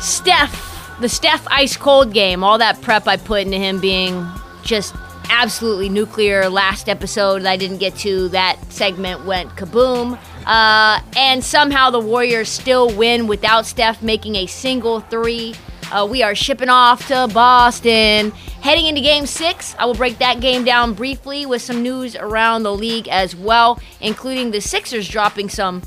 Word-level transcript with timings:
Steph, 0.00 0.98
the 1.00 1.08
Steph 1.08 1.46
ice 1.48 1.76
cold 1.76 2.12
game, 2.12 2.44
all 2.44 2.58
that 2.58 2.80
prep 2.82 3.06
I 3.08 3.16
put 3.16 3.42
into 3.42 3.58
him 3.58 3.80
being 3.80 4.26
just 4.62 4.94
absolutely 5.30 5.88
nuclear. 5.88 6.48
Last 6.48 6.88
episode 6.88 7.44
I 7.44 7.56
didn't 7.56 7.78
get 7.78 7.96
to, 7.96 8.28
that 8.28 8.58
segment 8.72 9.24
went 9.24 9.50
kaboom. 9.50 10.18
Uh, 10.46 11.00
and 11.16 11.44
somehow 11.44 11.90
the 11.90 12.00
Warriors 12.00 12.48
still 12.48 12.94
win 12.96 13.26
without 13.26 13.66
Steph 13.66 14.02
making 14.02 14.36
a 14.36 14.46
single 14.46 15.00
three. 15.00 15.54
Uh, 15.90 16.06
we 16.10 16.22
are 16.22 16.34
shipping 16.34 16.68
off 16.68 17.06
to 17.08 17.28
Boston. 17.32 18.30
Heading 18.60 18.86
into 18.86 19.00
game 19.00 19.26
six, 19.26 19.74
I 19.78 19.86
will 19.86 19.94
break 19.94 20.18
that 20.18 20.40
game 20.40 20.64
down 20.64 20.94
briefly 20.94 21.46
with 21.46 21.62
some 21.62 21.82
news 21.82 22.16
around 22.16 22.62
the 22.62 22.72
league 22.72 23.08
as 23.08 23.34
well, 23.34 23.80
including 24.00 24.50
the 24.50 24.60
Sixers 24.60 25.08
dropping 25.08 25.48
some 25.48 25.82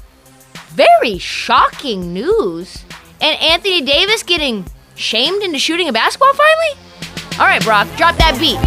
very 0.69 1.17
shocking 1.17 2.13
news. 2.13 2.83
And 3.21 3.39
Anthony 3.39 3.81
Davis 3.81 4.23
getting 4.23 4.65
shamed 4.95 5.43
into 5.43 5.59
shooting 5.59 5.87
a 5.87 5.93
basketball 5.93 6.33
finally? 6.33 6.81
All 7.39 7.45
right, 7.45 7.63
Brock, 7.63 7.87
drop 7.95 8.17
that 8.17 8.35
beat. 8.39 8.57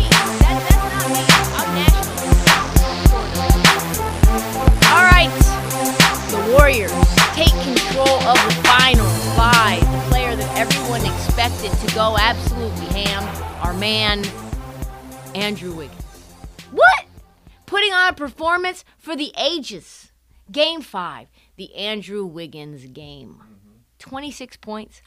All 4.95 5.03
right, 5.03 5.29
the 6.31 6.53
Warriors 6.53 6.93
take 7.35 7.53
control 7.65 8.21
of 8.23 8.37
the 8.47 8.55
finals 8.63 9.37
by 9.37 9.81
the 9.81 10.11
player 10.11 10.37
that 10.37 10.57
everyone 10.57 11.05
expected 11.05 11.73
to 11.87 11.95
go 11.95 12.17
absolutely 12.17 12.87
ham, 12.87 13.25
our 13.61 13.75
man, 13.75 14.25
Andrew 15.35 15.75
Wiggins. 15.75 16.01
What? 16.71 17.07
Putting 17.67 17.93
on 17.93 18.11
a 18.11 18.13
performance 18.13 18.85
for 18.99 19.17
the 19.17 19.33
ages. 19.37 20.13
Game 20.53 20.81
five, 20.81 21.27
the 21.57 21.75
Andrew 21.75 22.25
Wiggins 22.25 22.87
game. 22.87 23.54
26 24.05 24.59
points, 24.59 25.01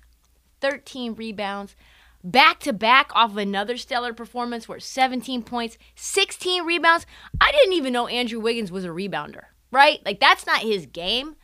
13 0.60 1.14
rebounds, 1.14 1.76
back 2.24 2.60
to 2.60 2.74
back 2.74 3.12
off 3.14 3.30
of 3.30 3.38
another 3.38 3.78
stellar 3.78 4.12
performance 4.12 4.68
where 4.68 4.80
17 4.80 5.44
points, 5.44 5.78
16 5.96 6.66
rebounds. 6.66 7.06
I 7.40 7.52
didn't 7.52 7.74
even 7.74 7.94
know 7.94 8.08
Andrew 8.08 8.40
Wiggins 8.40 8.72
was 8.72 8.86
a 8.86 8.90
rebounder, 8.90 9.44
right? 9.72 10.00
Like, 10.04 10.20
that's 10.20 10.48
not 10.48 10.62
his 10.62 10.88
game. 10.88 11.36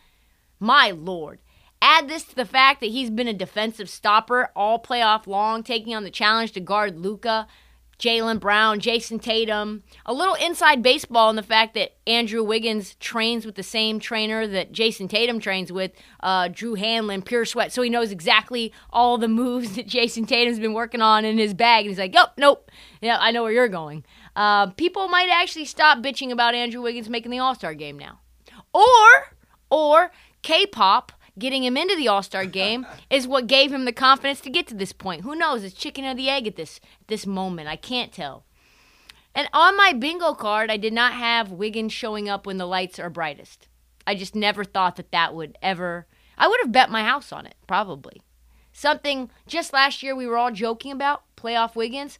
My 0.60 0.90
lord. 0.90 1.42
Add 1.80 2.08
this 2.08 2.24
to 2.24 2.36
the 2.36 2.46
fact 2.46 2.80
that 2.80 2.90
he's 2.90 3.12
been 3.12 3.28
a 3.28 3.34
defensive 3.34 3.90
stopper 3.90 4.50
all 4.56 4.80
playoff 4.80 5.28
long, 5.28 5.62
taking 5.62 5.94
on 5.94 6.04
the 6.04 6.10
challenge 6.10 6.54
to 6.54 6.60
guard 6.60 6.98
Luka. 6.98 7.46
Jaylen 8.00 8.40
Brown, 8.40 8.80
Jayson 8.80 9.20
Tatum. 9.20 9.84
A 10.06 10.14
little 10.14 10.36
inside 10.36 10.84
baseball 10.84 11.30
in 11.30 11.36
the 11.36 11.44
fact 11.44 11.74
that 11.76 11.96
Andrew 12.06 12.44
Wiggins 12.44 12.96
trains 12.96 13.46
with 13.46 13.56
the 13.56 13.64
same 13.64 14.00
trainer 14.00 14.46
that 14.48 14.72
Jayson 14.72 15.08
Tatum 15.08 15.40
trains 15.40 15.72
with, 15.72 15.92
uh, 16.22 16.50
Drew 16.52 16.76
Hanlen, 16.76 17.24
Pure 17.24 17.46
Sweat. 17.46 17.72
So 17.72 17.82
he 17.82 17.90
knows 17.90 18.12
exactly 18.12 18.74
all 18.90 19.18
the 19.18 19.28
moves 19.44 19.76
that 19.76 19.88
Jayson 19.88 20.26
Tatum's 20.26 20.60
been 20.60 20.74
working 20.74 21.02
on 21.02 21.26
in 21.26 21.38
his 21.38 21.54
bag. 21.54 21.86
And 21.86 21.92
he's 21.92 22.00
like, 22.00 22.14
yep, 22.14 22.34
nope. 22.38 22.70
Yeah, 23.02 23.18
I 23.20 23.32
know 23.32 23.44
where 23.44 23.52
you're 23.52 23.68
going. 23.68 24.04
Uh, 24.36 24.68
people 24.72 25.08
might 25.08 25.30
actually 25.30 25.66
stop 25.66 26.00
bitching 26.00 26.32
about 26.32 26.56
Andrew 26.56 26.82
Wiggins 26.82 27.10
making 27.10 27.32
the 27.32 27.40
All 27.40 27.56
Star 27.56 27.74
game 27.74 27.98
now. 27.98 28.20
Or, 28.74 29.36
or 29.70 30.12
K 30.42 30.66
pop 30.66 31.12
getting 31.38 31.64
him 31.64 31.78
into 31.78 31.96
the 31.96 32.08
All 32.08 32.24
Star 32.24 32.46
game 32.46 32.86
is 33.10 33.28
what 33.28 33.48
gave 33.48 33.72
him 33.72 33.86
the 33.86 33.94
confidence 33.94 34.42
to 34.42 34.50
get 34.50 34.68
to 34.68 34.76
this 34.76 34.94
point. 34.94 35.22
Who 35.22 35.36
knows? 35.36 35.64
It's 35.64 35.76
chicken 35.76 36.06
or 36.06 36.16
the 36.16 36.30
egg 36.30 36.48
at 36.48 36.56
this 36.56 36.80
this 37.08 37.26
moment. 37.26 37.68
I 37.68 37.76
can't 37.76 38.12
tell. 38.12 38.46
And 39.36 39.50
on 39.52 39.76
my 39.76 39.94
bingo 39.94 40.34
card, 40.34 40.70
I 40.70 40.78
did 40.78 40.94
not 40.94 41.14
have 41.14 41.52
Wiggins 41.52 41.92
showing 41.92 42.30
up 42.30 42.46
when 42.46 42.58
the 42.58 42.68
lights 42.68 43.00
are 43.00 43.10
brightest. 43.10 43.68
I 44.06 44.16
just 44.16 44.36
never 44.36 44.64
thought 44.64 44.96
that 44.98 45.12
that 45.12 45.34
would 45.34 45.58
ever. 45.62 46.08
I 46.38 46.48
would 46.48 46.60
have 46.62 46.72
bet 46.72 46.92
my 46.92 47.04
house 47.04 47.32
on 47.32 47.46
it, 47.46 47.56
probably. 47.68 48.22
Something 48.72 49.30
just 49.48 49.72
last 49.72 50.04
year 50.04 50.16
we 50.16 50.28
were 50.28 50.38
all 50.38 50.52
joking 50.52 50.92
about 50.92 51.24
playoff 51.38 51.76
Wiggins, 51.76 52.18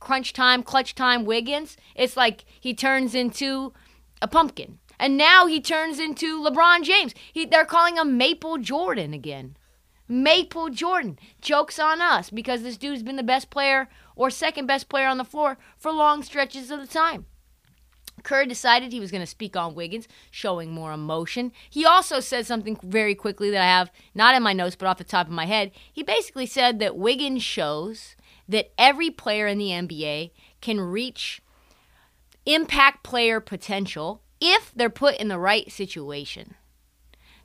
crunch 0.00 0.32
time, 0.32 0.62
clutch 0.62 0.94
time 0.94 1.24
Wiggins. 1.24 1.76
It's 1.94 2.16
like 2.16 2.44
he 2.58 2.74
turns 2.74 3.14
into 3.14 3.72
a 4.20 4.28
pumpkin. 4.28 4.78
And 5.00 5.16
now 5.16 5.46
he 5.46 5.62
turns 5.62 5.98
into 5.98 6.42
LeBron 6.42 6.82
James. 6.82 7.14
He, 7.32 7.46
they're 7.46 7.64
calling 7.64 7.96
him 7.96 8.18
Maple 8.18 8.58
Jordan 8.58 9.14
again. 9.14 9.56
Maple 10.06 10.68
Jordan. 10.68 11.18
Joke's 11.40 11.78
on 11.78 12.02
us 12.02 12.28
because 12.28 12.62
this 12.62 12.76
dude's 12.76 13.02
been 13.02 13.16
the 13.16 13.22
best 13.22 13.48
player 13.48 13.88
or 14.14 14.28
second 14.28 14.66
best 14.66 14.90
player 14.90 15.08
on 15.08 15.16
the 15.16 15.24
floor 15.24 15.56
for 15.78 15.90
long 15.90 16.22
stretches 16.22 16.70
of 16.70 16.80
the 16.80 16.86
time. 16.86 17.24
Kerr 18.22 18.44
decided 18.44 18.92
he 18.92 19.00
was 19.00 19.10
going 19.10 19.22
to 19.22 19.26
speak 19.26 19.56
on 19.56 19.74
Wiggins, 19.74 20.06
showing 20.30 20.70
more 20.70 20.92
emotion. 20.92 21.52
He 21.70 21.86
also 21.86 22.20
said 22.20 22.44
something 22.44 22.78
very 22.82 23.14
quickly 23.14 23.48
that 23.50 23.62
I 23.62 23.78
have 23.78 23.90
not 24.14 24.34
in 24.34 24.42
my 24.42 24.52
notes 24.52 24.76
but 24.76 24.86
off 24.86 24.98
the 24.98 25.04
top 25.04 25.28
of 25.28 25.32
my 25.32 25.46
head. 25.46 25.70
He 25.90 26.02
basically 26.02 26.44
said 26.44 26.78
that 26.80 26.94
Wiggins 26.94 27.42
shows 27.42 28.16
that 28.46 28.72
every 28.76 29.08
player 29.08 29.46
in 29.46 29.56
the 29.56 29.70
NBA 29.70 30.32
can 30.60 30.78
reach 30.78 31.40
impact 32.44 33.02
player 33.02 33.40
potential 33.40 34.20
if 34.40 34.72
they're 34.74 34.90
put 34.90 35.16
in 35.16 35.28
the 35.28 35.38
right 35.38 35.70
situation. 35.70 36.54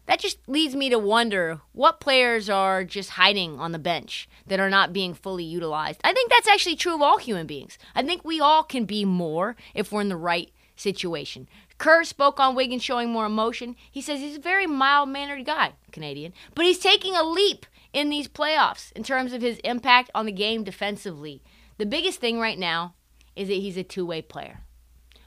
That 0.06 0.20
just 0.20 0.38
leads 0.48 0.76
me 0.76 0.90
to 0.90 1.00
wonder 1.00 1.62
what 1.72 2.00
players 2.00 2.50
are 2.50 2.84
just 2.84 3.12
hiding 3.12 3.60
on 3.60 3.72
the 3.72 3.80
bench 3.80 4.30
that 4.46 4.60
are 4.60 4.70
not 4.70 4.94
being 4.94 5.16
fully 5.16 5.44
utilized. 5.44 6.00
I 6.04 6.14
think 6.14 6.30
that's 6.30 6.48
actually 6.48 6.76
true 6.76 6.94
of 6.94 7.02
all 7.02 7.18
human 7.18 7.48
beings. 7.48 7.80
I 7.96 8.04
think 8.04 8.24
we 8.24 8.40
all 8.40 8.64
can 8.64 8.86
be 8.86 9.04
more 9.04 9.56
if 9.74 9.92
we're 9.92 10.02
in 10.02 10.10
the 10.10 10.16
right 10.16 10.52
situation. 10.76 11.48
Kerr 11.78 12.04
spoke 12.04 12.40
on 12.40 12.56
Wiggins 12.56 12.84
showing 12.84 13.10
more 13.10 13.26
emotion. 13.26 13.76
He 13.92 14.02
says 14.02 14.20
he's 14.20 14.38
a 14.38 14.42
very 14.42 14.68
mild 14.68 15.10
mannered 15.10 15.46
guy, 15.46 15.74
Canadian, 15.92 16.34
but 16.54 16.66
he's 16.66 16.80
taking 16.80 17.16
a 17.16 17.24
leap 17.24 17.66
in 17.92 18.10
these 18.10 18.28
playoffs 18.28 18.92
in 18.92 19.04
terms 19.04 19.34
of 19.34 19.42
his 19.42 19.58
impact 19.60 20.12
on 20.14 20.26
the 20.26 20.32
game 20.32 20.64
defensively. 20.64 21.42
The 21.78 21.86
biggest 21.86 22.20
thing 22.20 22.40
right 22.40 22.60
now 22.60 22.94
is 23.36 23.48
that 23.48 23.56
he's 23.56 23.78
a 23.78 23.84
two 23.84 24.06
way 24.06 24.22
player. 24.22 24.62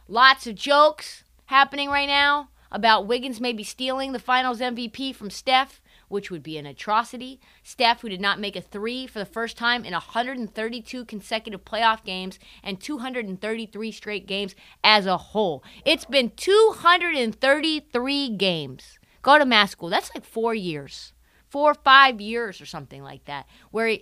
Lots 0.07 0.47
of 0.47 0.55
jokes, 0.55 1.25
happening 1.48 1.88
right 1.88 2.06
now 2.06 2.48
about 2.70 3.06
Wiggins 3.06 3.41
maybe 3.41 3.64
stealing 3.64 4.12
the 4.12 4.19
finals 4.19 4.60
MVP 4.60 5.14
from 5.14 5.31
Steph, 5.31 5.81
which 6.09 6.31
would 6.31 6.42
be 6.42 6.59
an 6.59 6.66
atrocity. 6.66 7.41
Steph, 7.62 8.03
who 8.03 8.10
did 8.10 8.20
not 8.20 8.38
make 8.38 8.54
a 8.54 8.60
three 8.60 9.06
for 9.06 9.19
the 9.19 9.25
first 9.25 9.56
time 9.56 9.82
in 9.86 9.94
132 9.94 11.06
consecutive 11.06 11.65
playoff 11.65 12.04
games 12.04 12.39
and 12.62 12.78
233 12.78 13.91
straight 13.92 14.27
games 14.27 14.54
as 14.84 15.06
a 15.06 15.16
whole. 15.16 15.65
It's 15.86 16.04
been 16.04 16.33
233 16.36 18.28
games. 18.36 18.98
Go 19.22 19.39
to 19.39 19.47
math 19.47 19.71
school. 19.71 19.89
That's 19.89 20.15
like 20.15 20.27
four 20.27 20.54
years, 20.54 21.15
four 21.48 21.71
or 21.71 21.74
five 21.74 22.21
years 22.21 22.60
or 22.60 22.66
something 22.66 23.03
like 23.03 23.24
that, 23.24 23.47
where, 23.71 23.97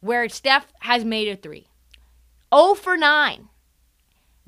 where 0.00 0.28
Steph 0.28 0.66
has 0.80 1.02
made 1.06 1.28
a 1.28 1.36
three. 1.36 1.66
0 2.54 2.74
for 2.74 2.98
9 2.98 3.48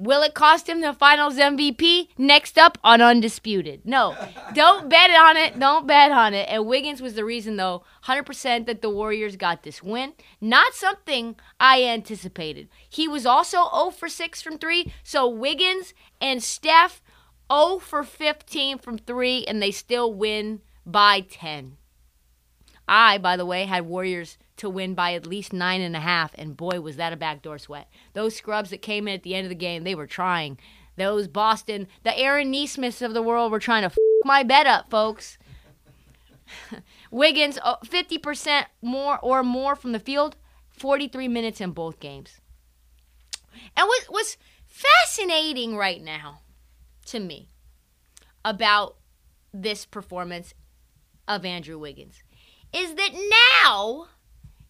Will 0.03 0.23
it 0.23 0.35
cost 0.35 0.69
him 0.69 0.81
the 0.81 0.93
finals 0.93 1.37
MVP? 1.37 2.09
Next 2.19 2.59
up 2.59 2.77
on 2.83 3.01
Undisputed. 3.01 3.83
No, 3.85 4.17
don't 4.55 4.91
bet 4.91 5.11
on 5.11 5.37
it. 5.37 5.57
Don't 5.61 5.87
bet 5.87 6.11
on 6.11 6.35
it. 6.35 6.49
And 6.49 6.67
Wiggins 6.67 7.01
was 7.01 7.15
the 7.15 7.25
reason, 7.25 7.55
though, 7.55 7.85
100% 8.07 8.67
that 8.67 8.83
the 8.83 8.91
Warriors 8.91 9.37
got 9.37 9.63
this 9.63 9.81
win. 9.81 10.15
Not 10.41 10.75
something 10.75 11.37
I 11.61 11.85
anticipated. 11.85 12.69
He 12.89 13.07
was 13.07 13.27
also 13.27 13.69
0 13.73 13.91
for 13.91 14.09
6 14.09 14.43
from 14.43 14.59
3. 14.59 14.93
So 15.05 15.29
Wiggins 15.29 15.95
and 16.21 16.43
Steph 16.43 17.01
0 17.53 17.79
for 17.79 18.03
15 18.03 18.79
from 18.79 18.99
3, 18.99 19.45
and 19.45 19.63
they 19.63 19.71
still 19.71 20.13
win 20.13 20.63
by 20.85 21.21
10. 21.21 21.77
I, 22.89 23.19
by 23.19 23.37
the 23.37 23.47
way, 23.47 23.67
had 23.67 23.87
Warriors 23.87 24.37
to 24.57 24.69
win 24.69 24.95
by 24.95 25.15
at 25.15 25.27
least 25.27 25.53
nine 25.53 25.81
and 25.81 25.97
a 25.97 26.01
half, 26.01 26.33
and 26.35 26.57
boy, 26.57 26.81
was 26.81 26.97
that 26.97 27.13
a 27.13 27.17
backdoor 27.17 27.59
sweat. 27.59 27.89
Those 28.13 28.37
scrubs 28.37 28.71
that 28.71 28.83
came 28.83 29.09
in 29.09 29.15
at 29.15 29.23
the 29.23 29.35
end 29.35 29.45
of 29.45 29.49
the 29.49 29.55
game, 29.55 29.85
they 29.85 29.95
were 29.95 30.07
trying. 30.07 30.59
Those 30.97 31.27
Boston, 31.27 31.89
the 32.03 32.17
Aaron 32.19 32.51
Nesmiths 32.51 33.03
of 33.03 33.15
the 33.15 33.23
world 33.23 33.51
were 33.51 33.59
trying 33.59 33.83
to 33.83 33.87
f- 33.87 33.97
my 34.25 34.43
bet 34.43 34.67
up, 34.67 34.91
folks. 34.91 35.39
Wiggins, 37.11 37.59
50% 37.59 38.67
more 38.83 39.19
or 39.21 39.43
more 39.43 39.75
from 39.75 39.93
the 39.93 39.99
field, 39.99 40.37
43 40.71 41.29
minutes 41.29 41.61
in 41.61 41.71
both 41.71 41.99
games. 41.99 42.41
And 43.77 43.87
what, 43.87 44.05
what's 44.09 44.37
fascinating 44.67 45.77
right 45.77 46.03
now 46.03 46.41
to 47.07 47.21
me 47.21 47.49
about 48.45 48.97
this 49.53 49.87
performance 49.87 50.55
of 51.29 51.45
Andrew 51.45 51.79
Wiggins 51.79 52.23
is 52.73 52.95
that 52.95 53.13
now 53.65 54.09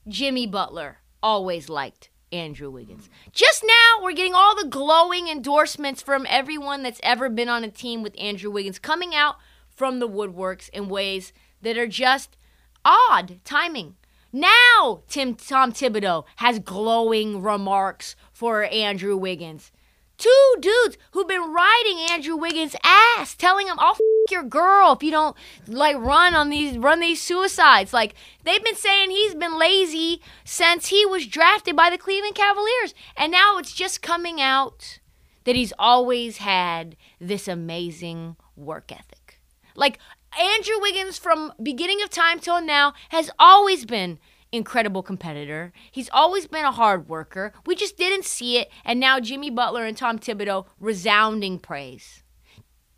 Jimmy 0.09 0.47
Butler 0.47 0.99
always 1.23 1.69
liked 1.69 2.11
Andrew 2.33 2.71
Wiggins. 2.71 3.09
Just 3.33 3.63
now, 3.65 4.03
we're 4.03 4.13
getting 4.13 4.35
all 4.35 4.57
the 4.57 4.69
glowing 4.69 5.29
endorsements 5.29 6.03
from 6.03 6.27
everyone 6.29 6.83
that's 6.83 7.01
ever 7.03 7.29
been 7.29 7.49
on 7.49 7.63
a 7.63 7.71
team 7.71 8.03
with 8.03 8.19
Andrew 8.19 8.51
Wiggins 8.51 8.79
coming 8.79 9.15
out 9.15 9.37
from 9.69 9.99
the 9.99 10.09
woodworks 10.09 10.69
in 10.71 10.89
ways 10.89 11.33
that 11.61 11.79
are 11.79 11.87
just 11.87 12.37
odd 12.85 13.39
timing. 13.45 13.97
Now, 14.33 15.03
Tim 15.09 15.35
Tom 15.35 15.73
Thibodeau 15.73 16.25
has 16.37 16.59
glowing 16.59 17.43
remarks 17.43 18.17
for 18.33 18.65
Andrew 18.65 19.17
Wiggins. 19.17 19.71
Two 20.19 20.55
dudes 20.61 20.97
who've 21.13 21.27
been 21.27 21.53
riding 21.53 21.99
Andrew 22.11 22.37
Wiggins' 22.37 22.77
ass, 22.85 23.35
telling 23.35 23.67
him, 23.67 23.79
"I'll 23.79 23.93
f- 23.93 24.01
your 24.31 24.45
girl 24.45 24.93
if 24.93 25.03
you 25.03 25.11
don't 25.11 25.37
like 25.67 25.97
run 25.97 26.35
on 26.35 26.49
these 26.49 26.79
run 26.79 27.01
these 27.01 27.21
suicides." 27.21 27.93
Like 27.93 28.15
they've 28.45 28.63
been 28.63 28.77
saying 28.77 29.11
he's 29.11 29.35
been 29.35 29.59
lazy 29.59 30.23
since 30.45 30.89
he 30.89 31.05
was 31.07 31.27
drafted 31.27 31.75
by 31.75 31.91
the 31.91 31.99
Cleveland 31.99 32.35
Cavaliers, 32.35 32.95
and 33.17 33.33
now 33.33 33.59
it's 33.59 33.73
just 33.73 34.03
coming 34.03 34.41
out 34.41 35.01
that 35.45 35.57
he's 35.57 35.73
always 35.79 36.39
had 36.39 36.97
this 37.21 37.49
amazing 37.49 38.37
work 38.55 38.93
ethic. 38.93 39.41
Like 39.75 39.99
Andrew 40.39 40.81
Wiggins 40.81 41.19
from 41.19 41.53
beginning 41.63 42.03
of 42.03 42.11
time 42.11 42.39
till 42.39 42.61
now 42.61 42.95
has 43.11 43.31
always 43.39 43.85
been 43.85 44.19
incredible 44.53 45.03
competitor. 45.03 45.73
He's 45.91 46.11
always 46.13 46.47
been 46.47 46.65
a 46.65 46.73
hard 46.73 47.09
worker. 47.09 47.53
We 47.67 47.75
just 47.75 47.97
didn't 47.97 48.25
see 48.25 48.59
it, 48.59 48.71
and 48.85 49.01
now 49.01 49.19
Jimmy 49.19 49.51
Butler 49.51 49.85
and 49.85 49.97
Tom 49.97 50.19
Thibodeau 50.19 50.67
resounding 50.79 51.59
praise. 51.59 52.23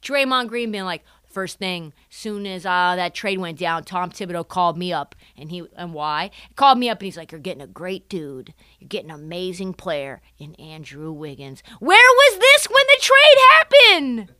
Draymond 0.02 0.48
Green 0.48 0.70
being 0.70 0.84
like, 0.84 1.04
first 1.34 1.58
thing, 1.58 1.92
soon 2.08 2.46
as 2.46 2.64
uh, 2.64 2.94
that 2.96 3.12
trade 3.14 3.38
went 3.38 3.58
down, 3.58 3.82
Tom 3.82 4.10
Thibodeau 4.10 4.46
called 4.46 4.78
me 4.78 4.92
up, 4.92 5.14
and 5.36 5.50
he 5.50 5.64
and 5.76 5.92
why? 5.92 6.30
He 6.48 6.54
called 6.54 6.78
me 6.78 6.88
up, 6.88 6.98
and 6.98 7.06
he's 7.06 7.16
like, 7.16 7.32
"You're 7.32 7.40
getting 7.40 7.62
a 7.62 7.66
great 7.66 8.08
dude. 8.08 8.54
You're 8.78 8.88
getting 8.88 9.10
an 9.10 9.18
amazing 9.18 9.74
player 9.74 10.22
in 10.38 10.54
Andrew 10.54 11.12
Wiggins. 11.12 11.62
Where 11.80 11.98
was 11.98 12.38
this 12.38 12.68
when 12.68 12.84
the 12.86 13.02
trade 13.02 13.38
happened? 13.56 14.34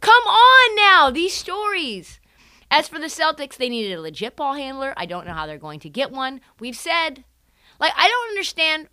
Come 0.00 0.24
on 0.24 0.76
now, 0.76 1.10
these 1.10 1.34
stories." 1.34 2.18
As 2.72 2.88
for 2.88 2.98
the 2.98 3.06
Celtics, 3.06 3.58
they 3.58 3.68
needed 3.68 3.92
a 3.92 4.00
legit 4.00 4.34
ball 4.34 4.54
handler. 4.54 4.94
I 4.96 5.04
don't 5.04 5.26
know 5.26 5.34
how 5.34 5.46
they're 5.46 5.58
going 5.58 5.80
to 5.80 5.90
get 5.90 6.10
one. 6.10 6.40
We've 6.58 6.74
said, 6.74 7.22
like, 7.78 7.92
I 7.94 8.08
don't 8.08 8.30
understand 8.30 8.88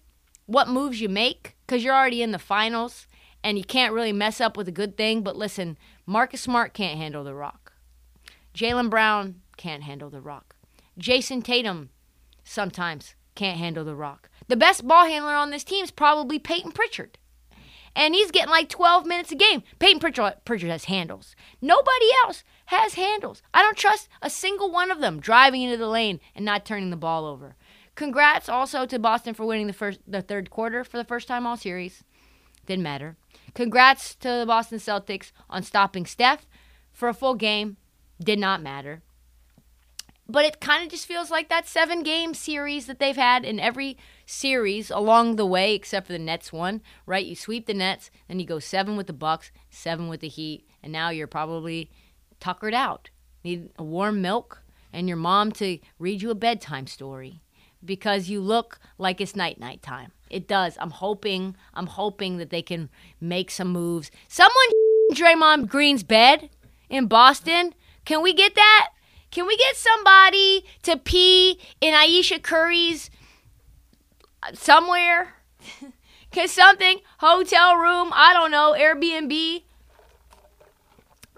what 0.47 0.67
moves 0.67 0.99
you 0.99 1.07
make 1.07 1.55
because 1.65 1.81
you're 1.81 1.95
already 1.95 2.21
in 2.21 2.31
the 2.31 2.39
finals 2.39 3.07
and 3.41 3.57
you 3.57 3.63
can't 3.63 3.93
really 3.93 4.11
mess 4.11 4.41
up 4.41 4.57
with 4.57 4.67
a 4.67 4.73
good 4.73 4.97
thing. 4.97 5.21
But 5.21 5.37
listen, 5.37 5.77
Marcus 6.05 6.41
Smart 6.41 6.73
can't 6.73 6.97
handle 6.97 7.23
the 7.23 7.33
rock. 7.33 7.71
Jaylen 8.53 8.89
Brown 8.89 9.39
can't 9.55 9.83
handle 9.83 10.09
the 10.09 10.19
rock. 10.19 10.57
Jayson 10.97 11.41
Tatum 11.41 11.89
sometimes 12.43 13.15
can't 13.33 13.59
handle 13.59 13.85
the 13.85 13.95
rock. 13.95 14.29
The 14.49 14.57
best 14.57 14.85
ball 14.85 15.05
handler 15.05 15.35
on 15.35 15.51
this 15.51 15.63
team 15.63 15.85
is 15.85 15.91
probably 15.91 16.37
Peyton 16.37 16.73
Pritchard 16.73 17.17
and 17.95 18.15
he's 18.15 18.31
getting 18.31 18.49
like 18.49 18.69
12 18.69 19.05
minutes 19.05 19.31
a 19.31 19.35
game. 19.35 19.63
Peyton 19.79 19.99
Pritchard, 19.99 20.35
Pritchard 20.45 20.69
has 20.69 20.85
handles. 20.85 21.35
Nobody 21.61 22.07
else 22.25 22.43
has 22.69 22.93
handles. 22.95 23.41
I 23.53 23.61
don't 23.61 23.77
trust 23.77 24.09
a 24.21 24.29
single 24.29 24.71
one 24.71 24.91
of 24.91 25.01
them 25.01 25.19
driving 25.19 25.61
into 25.61 25.77
the 25.77 25.87
lane 25.87 26.19
and 26.35 26.45
not 26.45 26.65
turning 26.65 26.89
the 26.89 26.95
ball 26.95 27.25
over. 27.25 27.55
Congrats 27.95 28.47
also 28.47 28.85
to 28.85 28.97
Boston 28.97 29.33
for 29.33 29.45
winning 29.45 29.67
the 29.67 29.73
first, 29.73 29.99
the 30.07 30.21
third 30.21 30.49
quarter 30.49 30.83
for 30.83 30.97
the 30.97 31.03
first 31.03 31.27
time 31.27 31.45
all 31.45 31.57
series. 31.57 32.03
Didn't 32.65 32.83
matter. 32.83 33.17
Congrats 33.53 34.15
to 34.15 34.29
the 34.29 34.45
Boston 34.47 34.79
Celtics 34.79 35.31
on 35.49 35.63
stopping 35.63 36.05
Steph 36.05 36.47
for 36.93 37.09
a 37.09 37.13
full 37.13 37.35
game. 37.35 37.77
Did 38.23 38.39
not 38.39 38.61
matter 38.61 39.01
but 40.29 40.45
it 40.45 40.61
kind 40.61 40.83
of 40.83 40.91
just 40.91 41.07
feels 41.07 41.31
like 41.31 41.49
that 41.49 41.67
seven 41.67 42.03
game 42.03 42.35
series 42.35 42.85
that 42.85 42.99
they've 42.99 43.15
had 43.15 43.43
in 43.43 43.59
every 43.59 43.97
series 44.27 44.91
along 44.91 45.35
the 45.35 45.45
way 45.45 45.73
except 45.73 46.05
for 46.05 46.13
the 46.13 46.19
Nets 46.19 46.53
one, 46.53 46.81
right? 47.07 47.25
You 47.25 47.35
sweep 47.35 47.65
the 47.65 47.73
Nets, 47.73 48.11
then 48.27 48.39
you 48.39 48.45
go 48.45 48.59
7 48.59 48.95
with 48.95 49.07
the 49.07 49.13
Bucks, 49.13 49.51
7 49.71 50.07
with 50.07 50.19
the 50.19 50.27
Heat, 50.27 50.69
and 50.83 50.93
now 50.93 51.09
you're 51.09 51.25
probably 51.25 51.89
tuckered 52.39 52.73
out. 52.73 53.09
Need 53.43 53.69
a 53.77 53.83
warm 53.83 54.21
milk 54.21 54.63
and 54.91 55.07
your 55.07 55.17
mom 55.17 55.51
to 55.53 55.79
read 55.97 56.21
you 56.21 56.31
a 56.31 56.35
bedtime 56.35 56.87
story 56.87 57.41
because 57.83 58.29
you 58.29 58.41
look 58.41 58.79
like 58.97 59.21
it's 59.21 59.35
night 59.35 59.59
night 59.59 59.81
time. 59.81 60.11
It 60.29 60.47
does. 60.47 60.77
I'm 60.79 60.91
hoping 60.91 61.55
I'm 61.73 61.87
hoping 61.87 62.37
that 62.37 62.49
they 62.49 62.61
can 62.61 62.89
make 63.19 63.51
some 63.51 63.69
moves. 63.69 64.11
Someone 64.27 64.55
in 65.09 65.15
Draymond 65.15 65.69
Green's 65.69 66.03
bed 66.03 66.49
in 66.89 67.07
Boston. 67.07 67.73
Can 68.05 68.21
we 68.21 68.33
get 68.33 68.55
that? 68.55 68.89
Can 69.31 69.45
we 69.45 69.55
get 69.57 69.75
somebody 69.75 70.65
to 70.83 70.97
pee 70.97 71.59
in 71.79 71.93
Ayesha 71.93 72.39
Curry's 72.39 73.09
uh, 74.41 74.53
somewhere? 74.53 75.35
Can 76.31 76.47
something, 76.47 76.99
hotel 77.19 77.75
room, 77.75 78.11
I 78.13 78.33
don't 78.33 78.51
know, 78.51 78.75
Airbnb? 78.77 79.63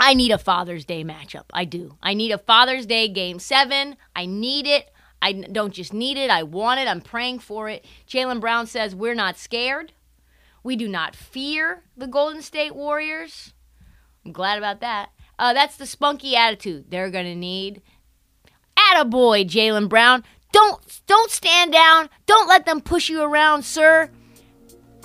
I 0.04 0.16
need 0.16 0.32
a 0.32 0.40
Father's 0.40 0.84
Day 0.84 1.04
matchup. 1.04 1.46
I 1.54 1.64
do. 1.64 1.96
I 2.02 2.16
need 2.16 2.32
a 2.32 2.40
Father's 2.40 2.88
Day 2.88 3.08
game 3.08 3.38
seven. 3.38 3.98
I 4.16 4.26
need 4.26 4.66
it. 4.66 4.90
I 5.22 5.34
don't 5.34 5.74
just 5.74 5.94
need 5.94 6.18
it, 6.18 6.32
I 6.32 6.42
want 6.42 6.80
it. 6.80 6.88
I'm 6.88 7.02
praying 7.02 7.40
for 7.40 7.70
it. 7.70 7.86
Jaylen 8.10 8.42
Brown 8.42 8.66
says, 8.66 8.96
We're 8.96 9.14
not 9.14 9.38
scared. 9.38 9.94
We 10.64 10.76
do 10.76 10.88
not 10.88 11.16
fear 11.16 11.84
the 11.96 12.08
Golden 12.08 12.42
State 12.42 12.76
Warriors. 12.76 13.54
I'm 14.26 14.32
glad 14.32 14.58
about 14.58 14.82
that. 14.82 15.10
Uh, 15.38 15.54
that's 15.54 15.78
the 15.78 15.86
spunky 15.86 16.36
attitude 16.36 16.86
they're 16.90 17.12
going 17.12 17.26
to 17.26 17.36
need. 17.36 17.84
Attaboy, 18.76 19.48
Jaylen 19.48 19.88
Brown. 19.88 20.24
Don't 20.52 21.02
don't 21.06 21.30
stand 21.30 21.72
down. 21.72 22.10
Don't 22.26 22.48
let 22.50 22.66
them 22.66 22.82
push 22.82 23.08
you 23.08 23.22
around, 23.22 23.64
sir. 23.64 24.10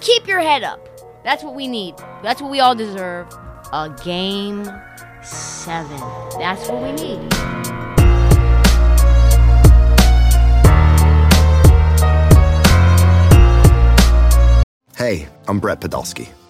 Keep 0.00 0.26
your 0.26 0.40
head 0.40 0.62
up. 0.62 0.88
That's 1.22 1.44
what 1.44 1.54
we 1.54 1.68
need. 1.68 1.96
That's 2.22 2.40
what 2.40 2.50
we 2.50 2.60
all 2.60 2.74
deserve. 2.74 3.28
A 3.72 3.94
game 4.04 4.64
seven. 5.26 5.98
That's 6.38 6.68
what 6.68 6.82
we 6.82 6.92
need. 6.92 7.32
Hey, 14.96 15.28
I'm 15.46 15.60
Brett 15.60 15.80
Podolsky 15.80 16.28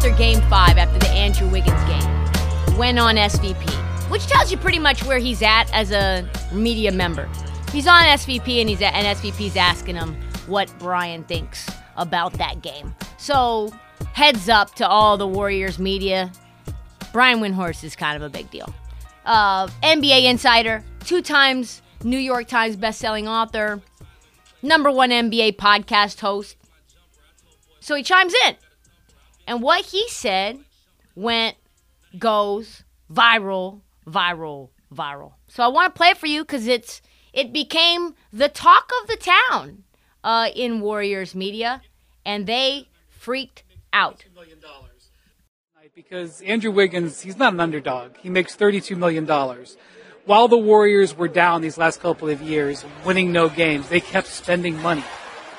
After 0.00 0.16
game 0.16 0.40
five, 0.48 0.78
after 0.78 0.98
the 0.98 1.10
Andrew 1.10 1.46
Wiggins 1.50 1.84
game, 1.84 2.78
went 2.78 2.98
on 2.98 3.16
SVP, 3.16 3.70
which 4.10 4.26
tells 4.26 4.50
you 4.50 4.56
pretty 4.56 4.78
much 4.78 5.04
where 5.04 5.18
he's 5.18 5.42
at 5.42 5.70
as 5.74 5.90
a 5.90 6.26
media 6.54 6.90
member. 6.90 7.28
He's 7.70 7.86
on 7.86 8.04
SVP 8.04 8.62
and 8.62 8.68
he's 8.70 8.80
at, 8.80 8.94
and 8.94 9.18
SVP's 9.18 9.56
asking 9.56 9.96
him 9.96 10.16
what 10.46 10.72
Brian 10.78 11.22
thinks 11.24 11.68
about 11.98 12.32
that 12.38 12.62
game. 12.62 12.94
So 13.18 13.70
heads 14.14 14.48
up 14.48 14.74
to 14.76 14.88
all 14.88 15.18
the 15.18 15.26
Warriors 15.26 15.78
media. 15.78 16.32
Brian 17.12 17.40
Windhorst 17.40 17.84
is 17.84 17.94
kind 17.94 18.16
of 18.16 18.22
a 18.22 18.30
big 18.30 18.50
deal. 18.50 18.72
Uh, 19.26 19.66
NBA 19.82 20.24
insider, 20.24 20.82
two 21.04 21.20
times 21.20 21.82
New 22.04 22.16
York 22.16 22.48
Times 22.48 22.74
best-selling 22.74 23.28
author, 23.28 23.82
number 24.62 24.90
one 24.90 25.10
NBA 25.10 25.56
podcast 25.56 26.20
host. 26.20 26.56
So 27.80 27.94
he 27.94 28.02
chimes 28.02 28.32
in. 28.46 28.56
And 29.50 29.62
what 29.62 29.86
he 29.86 30.08
said 30.08 30.60
went, 31.16 31.56
goes 32.16 32.84
viral, 33.12 33.80
viral, 34.06 34.68
viral. 34.94 35.32
So 35.48 35.64
I 35.64 35.66
want 35.66 35.92
to 35.92 35.98
play 35.98 36.10
it 36.10 36.18
for 36.18 36.28
you 36.28 36.44
because 36.44 36.68
it's 36.68 37.02
it 37.32 37.52
became 37.52 38.14
the 38.32 38.48
talk 38.48 38.88
of 39.02 39.08
the 39.08 39.16
town 39.16 39.82
uh, 40.22 40.50
in 40.54 40.80
Warriors 40.80 41.34
media, 41.34 41.82
and 42.24 42.46
they 42.46 42.90
freaked 43.08 43.64
out. 43.92 44.24
Because 45.96 46.40
Andrew 46.42 46.70
Wiggins, 46.70 47.20
he's 47.20 47.36
not 47.36 47.52
an 47.52 47.58
underdog. 47.58 48.18
He 48.18 48.30
makes 48.30 48.56
$32 48.56 48.96
million. 48.96 49.26
While 50.26 50.46
the 50.46 50.58
Warriors 50.58 51.16
were 51.16 51.26
down 51.26 51.60
these 51.60 51.76
last 51.76 51.98
couple 51.98 52.28
of 52.28 52.40
years, 52.40 52.84
winning 53.04 53.32
no 53.32 53.48
games, 53.48 53.88
they 53.88 53.98
kept 53.98 54.28
spending 54.28 54.80
money 54.80 55.04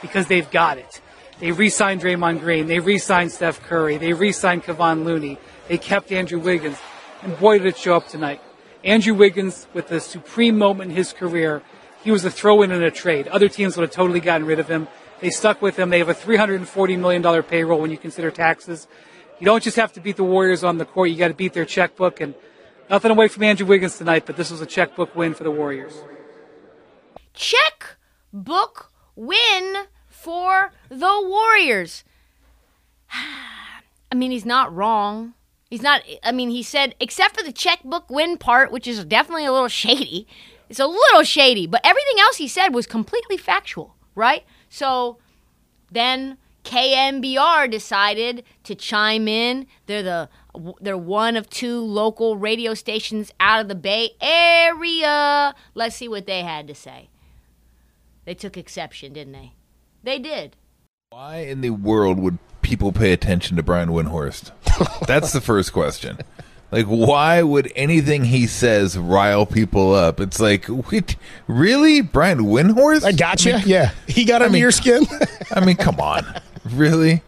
because 0.01 0.27
they've 0.27 0.49
got 0.49 0.77
it. 0.77 1.01
They 1.41 1.51
re-signed 1.51 2.01
Draymond 2.01 2.39
Green. 2.39 2.67
They 2.67 2.79
re-signed 2.79 3.31
Steph 3.31 3.63
Curry. 3.63 3.97
They 3.97 4.13
re-signed 4.13 4.63
Kevon 4.63 5.03
Looney. 5.03 5.39
They 5.67 5.79
kept 5.79 6.11
Andrew 6.11 6.37
Wiggins. 6.37 6.77
And 7.23 7.37
boy, 7.39 7.57
did 7.57 7.65
it 7.65 7.77
show 7.77 7.95
up 7.95 8.07
tonight. 8.07 8.39
Andrew 8.83 9.15
Wiggins, 9.15 9.67
with 9.73 9.87
the 9.87 9.99
supreme 9.99 10.55
moment 10.55 10.91
in 10.91 10.95
his 10.95 11.13
career, 11.13 11.63
he 12.03 12.11
was 12.11 12.23
a 12.23 12.29
throw-in 12.29 12.71
in 12.71 12.83
a 12.83 12.91
trade. 12.91 13.27
Other 13.27 13.49
teams 13.49 13.75
would 13.75 13.81
have 13.81 13.91
totally 13.91 14.19
gotten 14.19 14.45
rid 14.45 14.59
of 14.59 14.67
him. 14.67 14.87
They 15.19 15.31
stuck 15.31 15.63
with 15.63 15.77
him. 15.77 15.89
They 15.89 15.97
have 15.97 16.09
a 16.09 16.13
$340 16.13 16.99
million 16.99 17.43
payroll 17.43 17.81
when 17.81 17.89
you 17.89 17.97
consider 17.97 18.29
taxes. 18.29 18.87
You 19.39 19.45
don't 19.45 19.63
just 19.63 19.77
have 19.77 19.93
to 19.93 19.99
beat 19.99 20.17
the 20.17 20.23
Warriors 20.23 20.63
on 20.63 20.77
the 20.77 20.85
court. 20.85 21.09
You 21.09 21.15
got 21.15 21.29
to 21.29 21.33
beat 21.33 21.53
their 21.53 21.65
checkbook. 21.65 22.21
And 22.21 22.35
nothing 22.87 23.09
away 23.09 23.27
from 23.27 23.41
Andrew 23.41 23.65
Wiggins 23.65 23.97
tonight, 23.97 24.27
but 24.27 24.37
this 24.37 24.51
was 24.51 24.61
a 24.61 24.67
checkbook 24.67 25.15
win 25.15 25.33
for 25.33 25.43
the 25.43 25.49
Warriors. 25.49 26.03
Checkbook 27.33 28.91
win 29.15 29.87
for 30.21 30.71
the 30.89 31.19
Warriors. 31.23 32.03
I 34.11 34.15
mean, 34.15 34.31
he's 34.31 34.45
not 34.45 34.73
wrong. 34.73 35.33
He's 35.69 35.81
not, 35.81 36.01
I 36.23 36.31
mean, 36.31 36.49
he 36.49 36.63
said, 36.63 36.95
except 36.99 37.37
for 37.37 37.43
the 37.43 37.51
checkbook 37.51 38.09
win 38.09 38.37
part, 38.37 38.71
which 38.71 38.87
is 38.87 39.03
definitely 39.05 39.45
a 39.45 39.51
little 39.51 39.67
shady. 39.83 40.27
It's 40.69 40.79
a 40.79 40.87
little 40.87 41.23
shady, 41.23 41.67
but 41.67 41.81
everything 41.83 42.19
else 42.19 42.37
he 42.37 42.47
said 42.47 42.69
was 42.69 42.87
completely 42.87 43.37
factual, 43.37 43.95
right? 44.15 44.45
So 44.69 45.17
then 45.91 46.37
KNBR 46.63 47.69
decided 47.69 48.43
to 48.63 48.75
chime 48.75 49.27
in. 49.27 49.67
They're 49.87 50.03
the 50.03 50.29
they're 50.81 50.97
one 50.97 51.37
of 51.37 51.49
two 51.49 51.79
local 51.79 52.37
radio 52.37 52.73
stations 52.73 53.31
out 53.39 53.61
of 53.61 53.67
the 53.69 53.75
Bay 53.75 54.11
Area. 54.21 55.55
Let's 55.73 55.95
see 55.95 56.07
what 56.07 56.25
they 56.25 56.41
had 56.41 56.67
to 56.67 56.75
say. 56.75 57.09
They 58.25 58.33
took 58.33 58.57
exception, 58.57 59.13
didn't 59.13 59.33
they? 59.33 59.53
They 60.03 60.19
did. 60.19 60.55
Why 61.09 61.37
in 61.37 61.61
the 61.61 61.71
world 61.71 62.19
would 62.19 62.39
people 62.61 62.91
pay 62.91 63.11
attention 63.11 63.57
to 63.57 63.63
Brian 63.63 63.89
Windhorst? 63.89 64.51
That's 65.07 65.33
the 65.33 65.41
first 65.41 65.73
question. 65.73 66.19
Like, 66.71 66.85
why 66.85 67.41
would 67.41 67.71
anything 67.75 68.23
he 68.23 68.47
says 68.47 68.97
rile 68.97 69.45
people 69.45 69.93
up? 69.93 70.21
It's 70.21 70.39
like, 70.39 70.65
wait, 70.69 71.17
really, 71.47 71.99
Brian 71.99 72.39
Windhorst? 72.39 73.03
I 73.03 73.11
got 73.11 73.43
you. 73.43 73.53
I 73.53 73.57
mean, 73.57 73.67
yeah, 73.67 73.91
he 74.07 74.23
got 74.23 74.41
I 74.41 74.45
under 74.45 74.53
mean, 74.53 74.61
your 74.61 74.71
skin. 74.71 75.05
I 75.51 75.65
mean, 75.65 75.75
come 75.75 75.99
on, 75.99 76.25
really? 76.63 77.23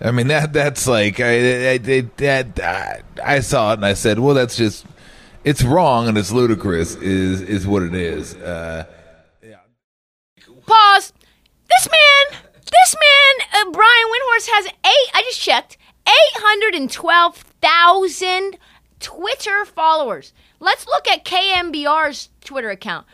I 0.00 0.10
mean 0.10 0.26
that 0.28 0.52
that's 0.52 0.86
like 0.86 1.18
I 1.18 1.70
I, 1.70 1.72
I, 1.72 2.00
that, 2.18 3.02
I 3.24 3.40
saw 3.40 3.70
it 3.72 3.74
and 3.74 3.86
I 3.86 3.94
said, 3.94 4.18
well, 4.18 4.34
that's 4.34 4.56
just 4.56 4.86
it's 5.44 5.62
wrong 5.62 6.08
and 6.08 6.16
it's 6.18 6.30
ludicrous. 6.30 6.94
Is 6.96 7.40
is 7.40 7.66
what 7.66 7.82
it 7.82 7.94
is. 7.94 8.34
Uh, 8.36 8.84
Pause. 10.66 11.12
This 11.78 11.88
man, 11.90 12.40
this 12.54 12.94
man, 12.94 13.66
uh, 13.66 13.70
Brian 13.70 14.06
Windhorst 14.06 14.48
has 14.48 14.66
eight. 14.66 15.10
I 15.14 15.22
just 15.24 15.40
checked, 15.40 15.76
eight 16.06 16.40
hundred 16.40 16.74
and 16.74 16.90
twelve 16.90 17.36
thousand 17.36 18.58
Twitter 19.00 19.64
followers. 19.64 20.32
Let's 20.60 20.86
look 20.86 21.08
at 21.08 21.24
KNBR's 21.24 22.30
Twitter 22.44 22.70
account. 22.70 23.06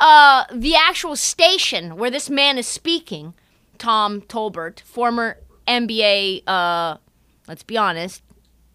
Uh, 0.00 0.44
the 0.52 0.74
actual 0.76 1.16
station 1.16 1.96
where 1.96 2.10
this 2.10 2.30
man 2.30 2.56
is 2.56 2.66
speaking, 2.66 3.34
Tom 3.78 4.20
Tolbert, 4.22 4.80
former 4.80 5.38
NBA, 5.66 6.44
uh, 6.46 6.96
let's 7.46 7.62
be 7.62 7.76
honest, 7.76 8.22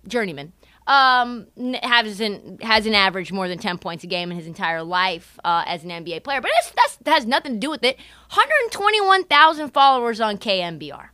journeyman, 0.07 0.51
um, 0.87 1.47
hasn't 1.81 2.61
hasn't 2.61 2.95
averaged 2.95 3.31
more 3.31 3.47
than 3.47 3.57
ten 3.57 3.77
points 3.77 4.03
a 4.03 4.07
game 4.07 4.31
in 4.31 4.37
his 4.37 4.47
entire 4.47 4.83
life 4.83 5.39
uh, 5.43 5.63
as 5.65 5.83
an 5.83 5.89
NBA 5.89 6.23
player. 6.23 6.41
But 6.41 6.51
that's, 6.75 6.97
that 6.97 7.13
has 7.13 7.25
nothing 7.25 7.53
to 7.53 7.59
do 7.59 7.69
with 7.69 7.83
it. 7.83 7.97
121,000 8.29 9.69
followers 9.71 10.19
on 10.19 10.37
KNBR. 10.37 11.09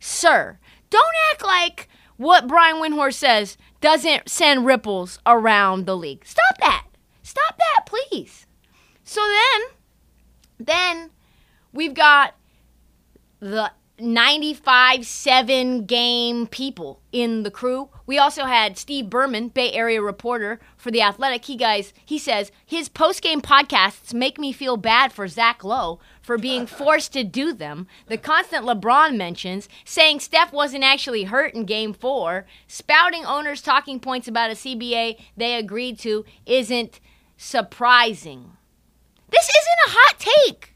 Sir, 0.00 0.58
don't 0.90 1.14
act 1.32 1.44
like 1.44 1.88
what 2.16 2.46
Brian 2.46 2.76
Windhorst 2.76 3.14
says 3.14 3.56
doesn't 3.80 4.28
send 4.28 4.66
ripples 4.66 5.18
around 5.24 5.86
the 5.86 5.96
league. 5.96 6.24
Stop 6.26 6.58
that. 6.60 6.86
Stop 7.22 7.56
that, 7.56 7.86
please. 7.86 8.46
So 9.04 9.20
then, 9.20 10.66
then 10.66 11.10
we've 11.72 11.94
got 11.94 12.34
the 13.40 13.72
95 14.00 15.06
7 15.06 15.84
game 15.86 16.46
people 16.46 17.00
in 17.12 17.42
the 17.42 17.50
crew. 17.50 17.88
We 18.06 18.18
also 18.18 18.44
had 18.44 18.78
Steve 18.78 19.10
Berman, 19.10 19.48
Bay 19.48 19.72
Area 19.72 20.02
reporter 20.02 20.60
for 20.76 20.90
The 20.90 21.02
Athletic. 21.02 21.44
He 21.44 21.56
guys, 21.56 21.92
he 22.04 22.18
says 22.18 22.52
his 22.64 22.88
post 22.88 23.22
game 23.22 23.40
podcasts 23.40 24.12
make 24.14 24.38
me 24.38 24.52
feel 24.52 24.76
bad 24.76 25.12
for 25.12 25.28
Zach 25.28 25.62
Lowe 25.62 26.00
for 26.22 26.38
being 26.38 26.66
forced 26.80 27.12
to 27.12 27.24
do 27.24 27.52
them. 27.52 27.86
The 28.06 28.18
constant 28.18 28.64
LeBron 28.64 29.16
mentions, 29.16 29.68
saying 29.84 30.20
Steph 30.20 30.52
wasn't 30.52 30.84
actually 30.84 31.24
hurt 31.24 31.54
in 31.54 31.64
game 31.64 31.92
four, 31.92 32.46
spouting 32.66 33.24
owners' 33.24 33.62
talking 33.62 34.00
points 34.00 34.28
about 34.28 34.50
a 34.50 34.54
CBA 34.54 35.18
they 35.36 35.54
agreed 35.54 35.98
to 36.00 36.24
isn't 36.46 37.00
surprising. 37.36 38.52
This 39.30 39.48
isn't 39.48 39.86
a 39.86 39.90
hot 39.90 40.18
take. 40.18 40.69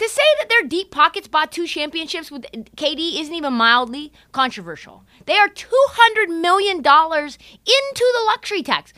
To 0.00 0.08
say 0.08 0.22
that 0.38 0.48
their 0.48 0.66
deep 0.66 0.90
pockets 0.90 1.28
bought 1.28 1.52
two 1.52 1.66
championships 1.66 2.30
with 2.30 2.44
KD 2.74 3.20
isn't 3.20 3.34
even 3.34 3.52
mildly 3.52 4.14
controversial. 4.32 5.04
They 5.26 5.36
are 5.36 5.46
$200 5.46 6.40
million 6.40 6.78
into 6.78 6.82
the 6.86 8.24
luxury 8.24 8.62
tax. 8.62 8.94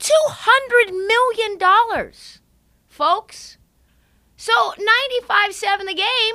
$200 0.00 0.90
million, 0.90 2.12
folks. 2.88 3.58
So 4.36 4.52
95 4.76 5.54
7 5.54 5.86
the 5.86 5.94
game, 5.94 6.34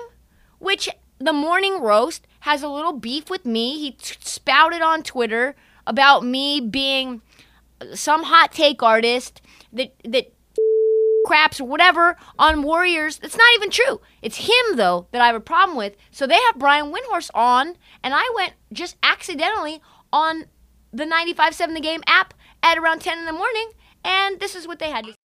which 0.60 0.88
the 1.18 1.34
morning 1.34 1.82
roast 1.82 2.26
has 2.40 2.64
a 2.64 2.70
little 2.70 2.94
beef 2.94 3.30
with 3.30 3.46
me. 3.46 3.80
He 3.80 3.92
t- 3.92 4.16
spouted 4.22 4.82
on 4.82 5.04
Twitter 5.04 5.58
about 5.86 6.24
me 6.24 6.62
being 6.62 7.22
some 7.94 8.24
hot 8.24 8.54
take 8.54 8.82
artist 8.82 9.42
that, 9.74 9.94
that 10.06 10.32
craps 11.30 11.62
or 11.62 11.66
whatever 11.66 12.18
on 12.40 12.64
Warriors. 12.64 13.20
That's 13.20 13.38
not 13.38 13.54
even 13.54 13.70
true. 13.70 14.02
It's 14.24 14.48
him 14.48 14.78
though 14.78 15.06
that 15.12 15.22
I 15.22 15.28
have 15.28 15.36
a 15.36 15.40
problem 15.40 15.78
with. 15.78 15.96
So 16.10 16.26
they 16.26 16.34
have 16.48 16.58
Brian 16.58 16.92
Windhorst 16.92 17.30
on, 17.36 17.78
and 18.04 18.16
I 18.16 18.28
went 18.36 18.54
just 18.74 18.98
accidentally 19.04 19.80
on 20.12 20.46
the 20.92 21.06
95.7 21.06 21.76
The 21.76 21.82
Game 21.82 22.02
app 22.08 22.34
at 22.64 22.80
around 22.80 23.02
10 23.02 23.20
in 23.20 23.26
the 23.26 23.32
morning, 23.32 23.70
and 24.04 24.40
this 24.40 24.56
is 24.56 24.68
what 24.68 24.80
they 24.80 24.90
had 24.90 25.06
to. 25.06 25.19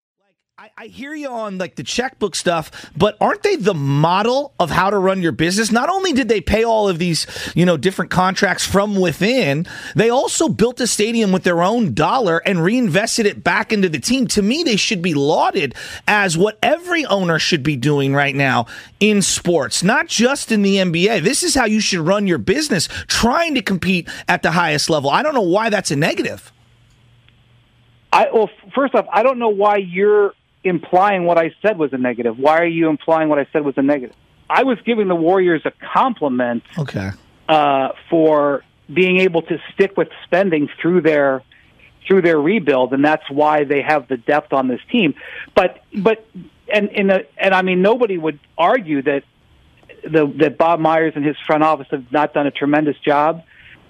I, 0.57 0.71
I 0.79 0.87
hear 0.87 1.13
you 1.13 1.29
on 1.31 1.59
like 1.59 1.75
the 1.75 1.83
checkbook 1.83 2.37
stuff, 2.37 2.93
but 2.97 3.17
aren't 3.21 3.43
they 3.43 3.57
the 3.57 3.75
model 3.75 4.55
of 4.61 4.71
how 4.71 4.89
to 4.89 4.97
run 4.97 5.21
your 5.21 5.33
business? 5.33 5.73
Not 5.73 5.89
only 5.89 6.13
did 6.13 6.29
they 6.29 6.41
pay 6.41 6.63
all 6.63 6.89
of 6.89 7.01
these, 7.01 7.27
you 7.57 7.67
know, 7.67 7.77
different 7.77 8.13
contracts 8.13 8.65
from 8.65 8.95
within, 8.95 9.67
they 9.97 10.11
also 10.11 10.49
built 10.49 10.81
a 10.81 10.87
stadium 10.87 11.33
with 11.33 11.43
their 11.43 11.61
own 11.61 11.93
dollar 11.93 12.39
and 12.47 12.63
reinvested 12.63 13.27
it 13.27 13.43
back 13.43 13.73
into 13.73 13.89
the 13.89 13.99
team. 13.99 14.29
To 14.29 14.43
me, 14.43 14.63
they 14.63 14.77
should 14.77 15.03
be 15.03 15.13
lauded 15.13 15.75
as 16.07 16.39
what 16.39 16.57
every 16.63 17.05
owner 17.07 17.41
should 17.41 17.65
be 17.65 17.75
doing 17.75 18.15
right 18.15 18.37
now 18.37 18.67
in 19.01 19.23
sports, 19.23 19.83
not 19.83 20.07
just 20.07 20.53
in 20.53 20.63
the 20.63 20.77
NBA. 20.77 21.25
This 21.25 21.43
is 21.43 21.57
how 21.57 21.65
you 21.65 21.81
should 21.81 22.07
run 22.07 22.29
your 22.29 22.39
business, 22.39 22.87
trying 23.09 23.57
to 23.57 23.61
compete 23.61 24.09
at 24.29 24.45
the 24.45 24.53
highest 24.53 24.89
level. 24.89 25.11
I 25.11 25.25
don't 25.25 25.35
know 25.35 25.41
why 25.41 25.69
that's 25.69 25.91
a 25.91 25.97
negative. 25.97 26.53
I 28.13 28.29
well, 28.33 28.49
first 28.73 28.95
off, 28.95 29.07
I 29.13 29.25
don't 29.25 29.41
know 29.41 29.49
why 29.49 29.79
you're 29.79 30.33
implying 30.65 31.25
what 31.25 31.39
I 31.39 31.55
said 31.63 31.79
was 31.79 31.93
a 31.93 31.99
negative. 31.99 32.39
Why 32.39 32.59
are 32.59 32.67
you 32.67 32.89
implying 32.89 33.29
what 33.29 33.39
I 33.39 33.47
said 33.53 33.65
was 33.65 33.77
a 33.77 33.83
negative? 33.83 34.17
I 34.49 34.65
was 34.65 34.79
giving 34.85 35.09
the 35.09 35.15
Warriors 35.15 35.63
a 35.65 35.73
compliment 35.93 36.65
Okay. 36.79 37.11
uh, 37.49 37.91
for 38.11 38.65
being 38.93 39.21
able 39.21 39.43
to 39.43 39.59
stick 39.73 39.97
with 39.97 40.09
spending 40.25 40.69
through 40.81 41.03
their 41.03 41.43
through 42.07 42.21
their 42.21 42.39
rebuild, 42.39 42.93
and 42.93 43.03
that's 43.03 43.29
why 43.31 43.65
they 43.65 43.81
have 43.81 44.09
the 44.09 44.19
depth 44.19 44.53
on 44.53 44.69
this 44.69 44.81
team. 44.91 45.15
But 45.55 45.83
but 45.97 46.27
and 46.73 46.91
in 46.91 47.11
uh, 47.11 47.21
and 47.39 47.55
I 47.55 47.63
mean 47.63 47.81
nobody 47.81 48.19
would 48.19 48.39
argue 48.59 49.01
that 49.03 49.23
the 50.03 50.27
that 50.37 50.59
Bob 50.59 50.81
Myers 50.81 51.15
and 51.17 51.25
his 51.25 51.37
front 51.47 51.63
office 51.63 51.87
have 51.91 52.11
not 52.13 52.35
done 52.35 52.47
a 52.47 52.51
tremendous 52.51 52.99
job, 52.99 53.43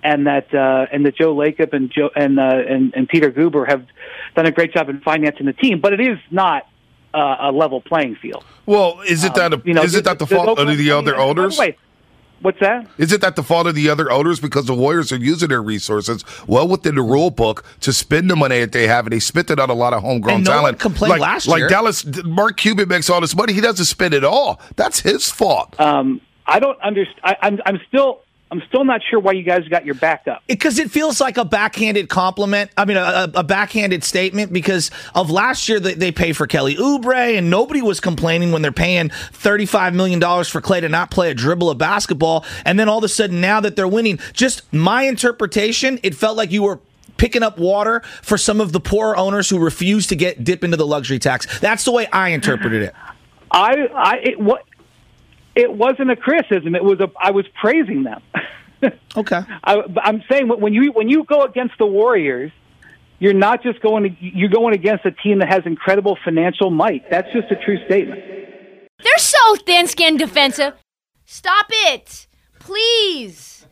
and 0.04 0.26
that 0.28 0.54
uh, 0.54 0.86
and 0.92 1.04
that 1.06 1.16
Joe 1.16 1.34
Lacob 1.34 1.72
and 1.72 1.90
Joe 1.90 2.10
and, 2.14 2.38
uh, 2.38 2.42
and 2.68 2.94
and 2.94 3.08
Peter 3.08 3.32
Guber 3.32 3.66
have 3.68 3.84
done 4.36 4.46
a 4.46 4.52
great 4.52 4.72
job 4.72 4.88
in 4.88 5.00
financing 5.00 5.46
the 5.46 5.52
team. 5.54 5.80
But 5.80 5.92
it 5.94 6.00
is 6.00 6.18
not 6.30 6.68
uh, 7.12 7.36
a 7.40 7.50
level 7.52 7.80
playing 7.80 8.16
field. 8.16 8.44
Well, 8.66 9.00
is 9.08 9.24
it 9.24 9.34
that 9.34 9.52
Um, 9.52 9.62
you 9.64 9.74
know, 9.74 9.82
is 9.82 9.94
it 9.96 10.04
that 10.04 10.18
the 10.20 10.26
fault 10.26 10.58
of 10.58 10.78
the 10.78 10.90
other 10.92 11.16
owners? 11.16 11.58
way, 11.58 11.76
What's 12.40 12.60
that? 12.60 12.86
Is 12.98 13.10
it 13.10 13.22
that 13.22 13.36
the 13.36 13.42
fault 13.42 13.66
of 13.66 13.74
the 13.74 13.88
other 13.88 14.10
owners 14.10 14.38
because 14.38 14.66
the 14.66 14.74
Warriors 14.74 15.10
are 15.12 15.16
using 15.16 15.48
their 15.48 15.62
resources 15.62 16.22
well 16.46 16.68
within 16.68 16.96
the 16.96 17.00
rule 17.02 17.30
book 17.30 17.64
to 17.80 17.90
spend 17.90 18.28
the 18.28 18.36
money 18.36 18.60
that 18.60 18.72
they 18.72 18.86
have, 18.86 19.06
and 19.06 19.12
they 19.14 19.20
spent 19.20 19.50
it 19.50 19.58
on 19.58 19.70
a 19.70 19.74
lot 19.74 19.94
of 19.94 20.02
homegrown 20.02 20.36
And 20.38 20.44
no 20.44 20.50
one 20.50 20.58
talent? 20.60 20.80
complained 20.80 21.10
like, 21.12 21.20
last 21.22 21.46
year. 21.46 21.60
like. 21.60 21.70
Dallas, 21.70 22.04
Mark 22.24 22.58
Cuban 22.58 22.86
makes 22.88 23.08
all 23.08 23.22
this 23.22 23.34
money. 23.34 23.54
He 23.54 23.62
doesn't 23.62 23.86
spend 23.86 24.12
it 24.12 24.24
all. 24.24 24.60
That's 24.76 25.00
his 25.00 25.30
fault. 25.30 25.78
Um, 25.80 26.20
I 26.46 26.58
don't 26.58 26.78
understand. 26.82 27.36
I'm 27.40 27.60
I'm 27.64 27.80
still 27.88 28.23
I'm 28.54 28.62
still 28.68 28.84
not 28.84 29.00
sure 29.10 29.18
why 29.18 29.32
you 29.32 29.42
guys 29.42 29.66
got 29.66 29.84
your 29.84 29.96
back 29.96 30.28
up. 30.28 30.44
because 30.46 30.78
it 30.78 30.88
feels 30.88 31.20
like 31.20 31.38
a 31.38 31.44
backhanded 31.44 32.08
compliment. 32.08 32.70
I 32.76 32.84
mean, 32.84 32.96
a, 32.96 33.28
a 33.34 33.42
backhanded 33.42 34.04
statement 34.04 34.52
because 34.52 34.92
of 35.12 35.28
last 35.28 35.68
year 35.68 35.80
that 35.80 35.98
they 35.98 36.12
pay 36.12 36.32
for 36.32 36.46
Kelly 36.46 36.76
Oubre, 36.76 37.36
and 37.36 37.50
nobody 37.50 37.82
was 37.82 37.98
complaining 37.98 38.52
when 38.52 38.62
they're 38.62 38.70
paying 38.70 39.08
thirty-five 39.08 39.92
million 39.92 40.20
dollars 40.20 40.48
for 40.48 40.60
Clay 40.60 40.80
to 40.80 40.88
not 40.88 41.10
play 41.10 41.32
a 41.32 41.34
dribble 41.34 41.68
of 41.68 41.78
basketball, 41.78 42.44
and 42.64 42.78
then 42.78 42.88
all 42.88 42.98
of 42.98 43.04
a 43.04 43.08
sudden 43.08 43.40
now 43.40 43.58
that 43.58 43.74
they're 43.74 43.88
winning, 43.88 44.20
just 44.32 44.72
my 44.72 45.02
interpretation, 45.02 45.98
it 46.04 46.14
felt 46.14 46.36
like 46.36 46.52
you 46.52 46.62
were. 46.62 46.78
Picking 47.16 47.44
up 47.44 47.58
water 47.58 48.00
for 48.22 48.36
some 48.36 48.60
of 48.60 48.72
the 48.72 48.80
poor 48.80 49.14
owners 49.14 49.48
who 49.48 49.60
refuse 49.60 50.08
to 50.08 50.16
get 50.16 50.42
dip 50.42 50.64
into 50.64 50.76
the 50.76 50.86
luxury 50.86 51.20
tax. 51.20 51.60
That's 51.60 51.84
the 51.84 51.92
way 51.92 52.06
I 52.08 52.30
interpreted 52.30 52.82
it. 52.82 52.94
I 53.52 53.86
I 53.94 54.16
it 54.16 54.40
what 54.40 54.64
it 55.54 55.72
wasn't 55.72 56.10
a 56.10 56.16
criticism. 56.16 56.74
It 56.74 56.84
was 56.84 57.00
a 57.00 57.10
I 57.20 57.30
was 57.30 57.46
praising 57.60 58.04
them. 58.04 58.22
Okay. 59.16 59.40
I, 59.62 59.82
I'm 60.02 60.22
saying 60.30 60.48
when 60.48 60.74
you 60.74 60.92
when 60.92 61.08
you 61.08 61.24
go 61.24 61.42
against 61.42 61.78
the 61.78 61.86
Warriors, 61.86 62.52
you're 63.18 63.32
not 63.32 63.62
just 63.62 63.80
going 63.80 64.02
to, 64.02 64.10
you're 64.20 64.50
going 64.50 64.74
against 64.74 65.06
a 65.06 65.10
team 65.10 65.38
that 65.38 65.48
has 65.48 65.62
incredible 65.64 66.18
financial 66.22 66.70
might. 66.70 67.08
That's 67.10 67.32
just 67.32 67.50
a 67.50 67.56
true 67.56 67.82
statement. 67.86 68.20
They're 69.02 69.18
so 69.18 69.56
thin 69.64 69.86
skinned 69.86 70.18
defensive. 70.18 70.74
Stop 71.24 71.66
it. 71.70 72.26
Please. 72.58 73.63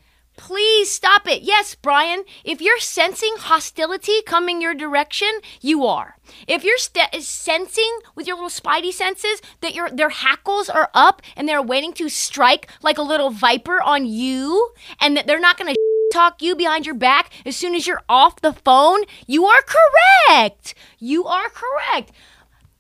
Please 0.43 0.91
stop 0.91 1.29
it. 1.29 1.43
Yes, 1.43 1.77
Brian, 1.77 2.25
if 2.43 2.61
you're 2.61 2.81
sensing 2.81 3.35
hostility 3.39 4.23
coming 4.27 4.61
your 4.61 4.75
direction, 4.75 5.29
you 5.61 5.87
are. 5.87 6.17
If 6.49 6.65
you're 6.65 6.79
st- 6.79 7.23
sensing 7.23 7.99
with 8.17 8.27
your 8.27 8.35
little 8.35 8.51
spidey 8.51 8.93
senses 8.93 9.41
that 9.61 9.73
your 9.73 9.89
their 9.89 10.09
hackles 10.09 10.69
are 10.69 10.91
up 10.95 11.23
and 11.37 11.49
they're 11.49 11.63
waiting 11.63 11.93
to 11.93 12.09
strike 12.09 12.69
like 12.83 12.99
a 12.99 13.03
little 13.03 13.31
viper 13.31 13.81
on 13.81 14.05
you 14.05 14.73
and 15.01 15.17
that 15.17 15.29
they're 15.29 15.39
not 15.39 15.59
going 15.59 15.73
to 15.75 15.79
talk 16.13 16.43
you 16.43 16.57
behind 16.57 16.87
your 16.87 16.97
back 16.97 17.31
as 17.47 17.55
soon 17.55 17.77
as 17.77 17.87
you're 17.87 18.03
off 18.09 18.41
the 18.41 18.53
phone, 18.53 19.05
you 19.29 19.47
are 19.47 19.63
correct. 19.63 20.75
You 20.99 21.25
are 21.25 21.51
correct. 21.51 22.11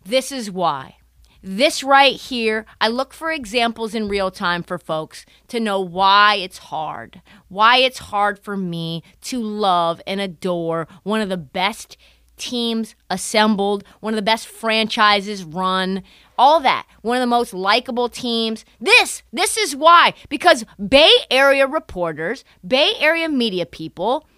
This 0.04 0.32
is 0.32 0.50
why. 0.50 0.96
This 1.42 1.82
right 1.82 2.14
here, 2.14 2.66
I 2.80 2.86
look 2.86 3.12
for 3.12 3.32
examples 3.32 3.96
in 3.96 4.08
real 4.08 4.30
time 4.30 4.62
for 4.62 4.78
folks 4.78 5.26
to 5.48 5.58
know 5.58 5.80
why 5.80 6.36
it's 6.36 6.58
hard. 6.58 7.20
Why 7.48 7.78
it's 7.78 7.98
hard 7.98 8.38
for 8.38 8.56
me 8.56 9.02
to 9.22 9.42
love 9.42 10.00
and 10.06 10.20
adore 10.20 10.86
one 11.02 11.20
of 11.20 11.28
the 11.28 11.36
best 11.36 11.96
teams 12.36 12.94
assembled, 13.10 13.82
one 13.98 14.14
of 14.14 14.16
the 14.16 14.22
best 14.22 14.46
franchises 14.46 15.42
run, 15.42 16.04
all 16.38 16.60
that. 16.60 16.86
One 17.00 17.16
of 17.16 17.20
the 17.20 17.26
most 17.26 17.52
likable 17.52 18.08
teams. 18.08 18.64
This, 18.80 19.24
this 19.32 19.56
is 19.56 19.74
why. 19.74 20.14
Because 20.28 20.64
Bay 20.88 21.10
Area 21.28 21.66
reporters, 21.66 22.44
Bay 22.66 22.92
Area 23.00 23.28
media 23.28 23.66
people 23.66 24.28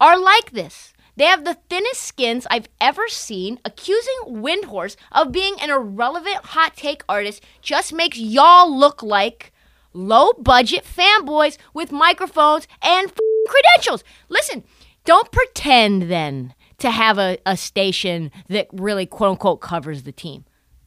are 0.00 0.18
like 0.18 0.52
this. 0.52 0.92
They 1.18 1.24
have 1.24 1.44
the 1.44 1.58
thinnest 1.68 2.00
skins 2.00 2.46
I've 2.48 2.68
ever 2.80 3.08
seen. 3.08 3.58
Accusing 3.64 4.14
Windhorst 4.28 4.94
of 5.10 5.32
being 5.32 5.56
an 5.60 5.68
irrelevant 5.68 6.36
hot 6.36 6.76
take 6.76 7.02
artist 7.08 7.42
just 7.60 7.92
makes 7.92 8.18
y'all 8.18 8.72
look 8.72 9.02
like 9.02 9.52
low 9.92 10.32
budget 10.34 10.84
fanboys 10.84 11.58
with 11.74 11.90
microphones 11.90 12.68
and 12.80 13.12
credentials. 13.48 14.04
Listen, 14.28 14.62
don't 15.04 15.32
pretend 15.32 16.02
then 16.02 16.54
to 16.78 16.92
have 16.92 17.18
a, 17.18 17.38
a 17.44 17.56
station 17.56 18.30
that 18.48 18.68
really 18.72 19.04
quote 19.04 19.32
unquote 19.32 19.60
covers 19.60 20.04
the 20.04 20.12
team. 20.12 20.44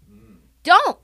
Mm. 0.10 0.36
Don't. 0.64 0.98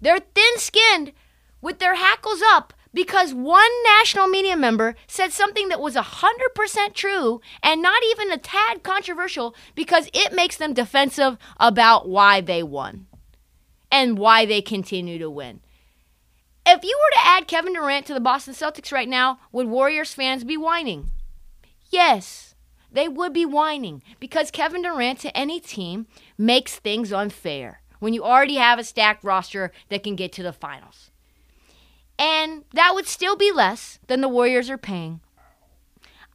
They're 0.00 0.20
thin 0.34 0.56
skinned 0.56 1.12
with 1.60 1.78
their 1.78 1.96
hackles 1.96 2.40
up 2.46 2.72
because 2.94 3.32
one 3.32 3.70
national 3.98 4.28
media 4.28 4.56
member 4.56 4.94
said 5.06 5.32
something 5.32 5.68
that 5.68 5.80
was 5.80 5.94
100% 5.94 6.94
true 6.94 7.40
and 7.62 7.82
not 7.82 8.02
even 8.10 8.30
a 8.30 8.38
tad 8.38 8.82
controversial 8.82 9.54
because 9.74 10.08
it 10.12 10.32
makes 10.32 10.56
them 10.56 10.74
defensive 10.74 11.38
about 11.58 12.08
why 12.08 12.40
they 12.40 12.62
won 12.62 13.06
and 13.90 14.18
why 14.18 14.44
they 14.46 14.62
continue 14.62 15.18
to 15.18 15.30
win. 15.30 15.60
If 16.64 16.84
you 16.84 16.96
were 16.96 17.20
to 17.20 17.28
add 17.28 17.48
Kevin 17.48 17.74
Durant 17.74 18.06
to 18.06 18.14
the 18.14 18.20
Boston 18.20 18.54
Celtics 18.54 18.92
right 18.92 19.08
now, 19.08 19.40
would 19.50 19.66
Warriors 19.66 20.14
fans 20.14 20.44
be 20.44 20.56
whining? 20.56 21.10
Yes, 21.90 22.54
they 22.90 23.08
would 23.08 23.32
be 23.32 23.44
whining 23.44 24.02
because 24.20 24.50
Kevin 24.50 24.82
Durant 24.82 25.18
to 25.20 25.36
any 25.36 25.60
team 25.60 26.06
makes 26.38 26.76
things 26.76 27.12
unfair 27.12 27.82
when 27.98 28.14
you 28.14 28.24
already 28.24 28.56
have 28.56 28.78
a 28.78 28.84
stacked 28.84 29.24
roster 29.24 29.72
that 29.88 30.02
can 30.02 30.16
get 30.16 30.32
to 30.32 30.42
the 30.42 30.52
finals. 30.52 31.11
And 32.22 32.62
that 32.72 32.94
would 32.94 33.08
still 33.08 33.34
be 33.34 33.50
less 33.50 33.98
than 34.06 34.20
the 34.20 34.28
Warriors 34.28 34.70
are 34.70 34.78
paying. 34.78 35.18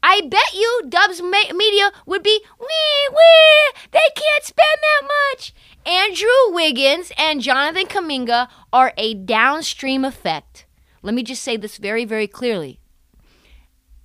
I 0.04 0.20
bet 0.20 0.54
you 0.54 0.82
Dubs 0.90 1.22
Media 1.22 1.94
would 2.06 2.22
be, 2.22 2.42
wee, 2.60 3.10
wee, 3.10 3.72
they 3.92 4.00
can't 4.14 4.44
spend 4.44 4.78
that 4.82 5.08
much. 5.32 5.54
Andrew 5.86 6.28
Wiggins 6.50 7.14
and 7.18 7.40
Jonathan 7.40 7.86
Kuminga 7.86 8.50
are 8.74 8.92
a 8.98 9.14
downstream 9.14 10.04
effect. 10.04 10.66
Let 11.04 11.16
me 11.16 11.24
just 11.24 11.42
say 11.42 11.56
this 11.56 11.78
very, 11.78 12.04
very 12.04 12.28
clearly. 12.28 12.82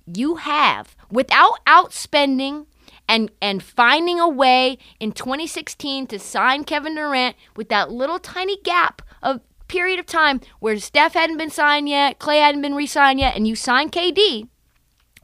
You 0.05 0.35
have, 0.35 0.95
without 1.11 1.65
outspending 1.65 2.67
and, 3.09 3.29
and 3.41 3.61
finding 3.61 4.21
a 4.21 4.29
way 4.29 4.77
in 5.01 5.11
2016 5.11 6.07
to 6.07 6.17
sign 6.17 6.63
Kevin 6.63 6.95
Durant 6.95 7.35
with 7.57 7.67
that 7.67 7.91
little 7.91 8.19
tiny 8.19 8.55
gap 8.63 9.01
of 9.21 9.41
period 9.73 9.99
of 9.99 10.05
time 10.05 10.39
where 10.59 10.77
Steph 10.77 11.15
hadn't 11.15 11.37
been 11.37 11.49
signed 11.49 11.89
yet, 11.89 12.19
Clay 12.19 12.37
hadn't 12.37 12.61
been 12.61 12.75
re 12.75 12.85
signed 12.85 13.19
yet, 13.19 13.35
and 13.35 13.47
you 13.47 13.55
signed 13.55 13.91
KD, 13.91 14.47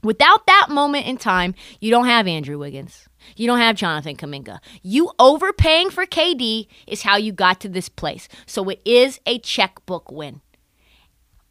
without 0.02 0.44
that 0.48 0.66
moment 0.68 1.06
in 1.06 1.16
time, 1.16 1.54
you 1.78 1.92
don't 1.92 2.06
have 2.06 2.26
Andrew 2.26 2.58
Wiggins. 2.58 3.08
You 3.36 3.46
don't 3.46 3.60
have 3.60 3.76
Jonathan 3.76 4.16
Kuminga. 4.16 4.58
You 4.82 5.12
overpaying 5.20 5.90
for 5.90 6.04
KD 6.04 6.66
is 6.88 7.02
how 7.02 7.16
you 7.16 7.32
got 7.32 7.60
to 7.60 7.68
this 7.68 7.88
place. 7.88 8.28
So 8.44 8.68
it 8.70 8.80
is 8.84 9.20
a 9.24 9.38
checkbook 9.38 10.10
win. 10.10 10.40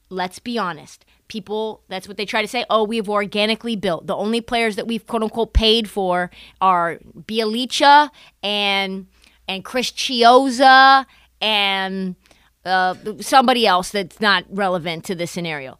Let's 0.09 0.39
be 0.39 0.57
honest. 0.57 1.05
People, 1.29 1.83
that's 1.87 2.07
what 2.07 2.17
they 2.17 2.25
try 2.25 2.41
to 2.41 2.47
say. 2.49 2.65
Oh, 2.69 2.83
we've 2.83 3.07
organically 3.07 3.77
built. 3.77 4.07
The 4.07 4.15
only 4.15 4.41
players 4.41 4.75
that 4.75 4.87
we've 4.87 5.05
quote 5.07 5.23
unquote 5.23 5.53
paid 5.53 5.89
for 5.89 6.31
are 6.59 6.99
Bjelica 7.15 8.09
and 8.43 9.07
and 9.47 9.63
Chris 9.63 9.91
Chiozza 9.91 11.05
and 11.41 12.15
uh, 12.69 12.95
somebody 13.19 13.65
else 13.65 13.89
that's 13.89 14.21
not 14.21 14.45
relevant 14.49 15.03
to 15.05 15.15
this 15.15 15.31
scenario. 15.31 15.77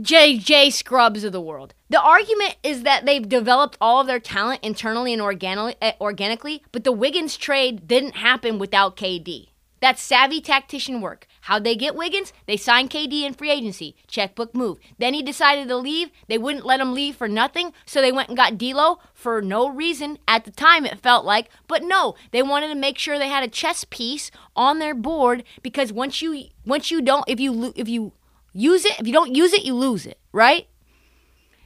J 0.00 0.38
J 0.38 0.70
Scrubs 0.70 1.22
of 1.22 1.32
the 1.32 1.40
world. 1.40 1.74
The 1.90 2.00
argument 2.00 2.56
is 2.62 2.82
that 2.82 3.04
they've 3.04 3.28
developed 3.28 3.76
all 3.80 4.00
of 4.00 4.06
their 4.06 4.20
talent 4.20 4.60
internally 4.62 5.12
and 5.12 5.20
organically, 5.20 5.76
uh, 5.82 5.92
organically, 6.00 6.62
but 6.72 6.84
the 6.84 6.92
Wiggins 6.92 7.36
trade 7.36 7.86
didn't 7.86 8.16
happen 8.16 8.58
without 8.58 8.96
KD. 8.96 9.48
That's 9.80 10.00
savvy 10.00 10.40
tactician 10.40 11.00
work. 11.02 11.26
How'd 11.46 11.64
they 11.64 11.74
get 11.74 11.96
Wiggins? 11.96 12.32
They 12.46 12.56
signed 12.56 12.90
KD 12.90 13.24
in 13.24 13.34
free 13.34 13.50
agency. 13.50 13.96
Checkbook 14.06 14.54
move. 14.54 14.78
Then 14.98 15.12
he 15.12 15.24
decided 15.24 15.66
to 15.66 15.76
leave. 15.76 16.10
They 16.28 16.38
wouldn't 16.38 16.64
let 16.64 16.78
him 16.78 16.94
leave 16.94 17.16
for 17.16 17.26
nothing, 17.26 17.72
so 17.84 18.00
they 18.00 18.12
went 18.12 18.28
and 18.28 18.36
got 18.36 18.56
D'Lo 18.56 19.00
for 19.12 19.42
no 19.42 19.68
reason. 19.68 20.18
At 20.28 20.44
the 20.44 20.52
time, 20.52 20.86
it 20.86 21.00
felt 21.00 21.24
like, 21.24 21.48
but 21.66 21.82
no, 21.82 22.14
they 22.30 22.44
wanted 22.44 22.68
to 22.68 22.76
make 22.76 22.96
sure 22.96 23.18
they 23.18 23.28
had 23.28 23.42
a 23.42 23.48
chess 23.48 23.84
piece 23.90 24.30
on 24.54 24.78
their 24.78 24.94
board 24.94 25.42
because 25.64 25.92
once 25.92 26.22
you 26.22 26.44
once 26.64 26.92
you 26.92 27.02
don't 27.02 27.24
if 27.26 27.40
you 27.40 27.72
if 27.74 27.88
you 27.88 28.12
use 28.52 28.84
it 28.84 29.00
if 29.00 29.06
you 29.08 29.12
don't 29.12 29.34
use 29.34 29.52
it 29.52 29.64
you 29.64 29.74
lose 29.74 30.06
it 30.06 30.20
right. 30.30 30.68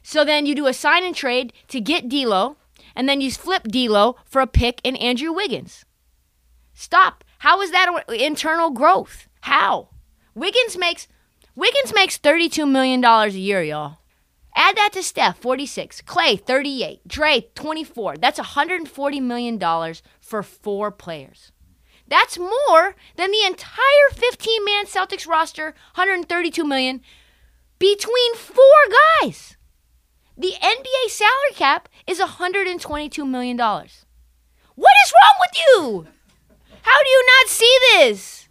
So 0.02 0.24
then 0.24 0.46
you 0.46 0.54
do 0.54 0.68
a 0.68 0.72
sign 0.72 1.04
and 1.04 1.14
trade 1.14 1.52
to 1.68 1.80
get 1.82 2.08
D'Lo, 2.08 2.56
and 2.94 3.06
then 3.06 3.20
you 3.20 3.30
flip 3.30 3.64
D'Lo 3.64 4.16
for 4.24 4.40
a 4.40 4.46
pick 4.46 4.80
in 4.84 4.96
Andrew 4.96 5.32
Wiggins. 5.32 5.84
Stop. 6.72 7.24
How 7.40 7.60
is 7.60 7.72
that 7.72 8.04
internal 8.08 8.70
growth? 8.70 9.25
How? 9.46 9.90
Wiggins 10.34 10.76
makes 10.76 11.06
Wiggins 11.54 11.94
makes 11.94 12.18
$32 12.18 12.68
million 12.68 13.02
a 13.04 13.28
year, 13.28 13.62
y'all. 13.62 13.98
Add 14.56 14.76
that 14.76 14.90
to 14.94 15.04
Steph, 15.04 15.38
46. 15.38 16.00
Clay, 16.00 16.34
38. 16.34 17.06
Dre, 17.06 17.46
24. 17.54 18.16
That's 18.16 18.40
$140 18.40 19.22
million 19.22 19.94
for 20.20 20.42
four 20.42 20.90
players. 20.90 21.52
That's 22.08 22.36
more 22.40 22.96
than 23.14 23.30
the 23.30 23.44
entire 23.46 24.08
15-man 24.12 24.86
Celtics 24.86 25.28
roster, 25.28 25.66
132 25.94 26.64
million, 26.64 27.00
between 27.78 28.34
four 28.34 28.82
guys. 29.22 29.56
The 30.36 30.54
NBA 30.60 31.08
salary 31.08 31.54
cap 31.54 31.88
is 32.04 32.18
122 32.18 33.24
million 33.24 33.56
dollars. 33.56 34.06
What 34.74 34.92
is 35.06 35.12
wrong 35.12 35.36
with 35.40 35.56
you? 35.56 36.06
How 36.82 37.00
do 37.00 37.08
you 37.08 37.24
not 37.38 37.48
see 37.48 37.78
this? 37.94 38.45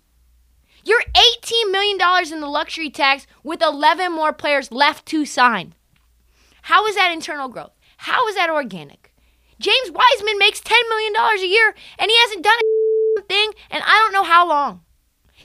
You're 0.85 1.01
$18 1.41 1.71
million 1.71 1.97
in 2.31 2.41
the 2.41 2.47
luxury 2.47 2.91
tax 2.91 3.25
with 3.43 3.63
11 3.63 4.11
more 4.11 4.31
players 4.31 4.71
left 4.71 5.07
to 5.07 5.25
sign. 5.25 5.73
How 6.61 6.85
is 6.85 6.95
that 6.95 7.11
internal 7.11 7.49
growth? 7.49 7.71
How 7.97 8.27
is 8.27 8.35
that 8.35 8.51
organic? 8.51 9.11
James 9.59 9.89
Wiseman 9.89 10.37
makes 10.37 10.61
$10 10.61 10.73
million 10.89 11.13
a 11.15 11.47
year 11.47 11.73
and 11.97 12.11
he 12.11 12.17
hasn't 12.19 12.43
done 12.43 12.57
a 13.17 13.21
thing 13.27 13.51
and 13.71 13.83
I 13.83 13.95
don't 13.95 14.13
know 14.13 14.23
how 14.23 14.47
long. 14.47 14.81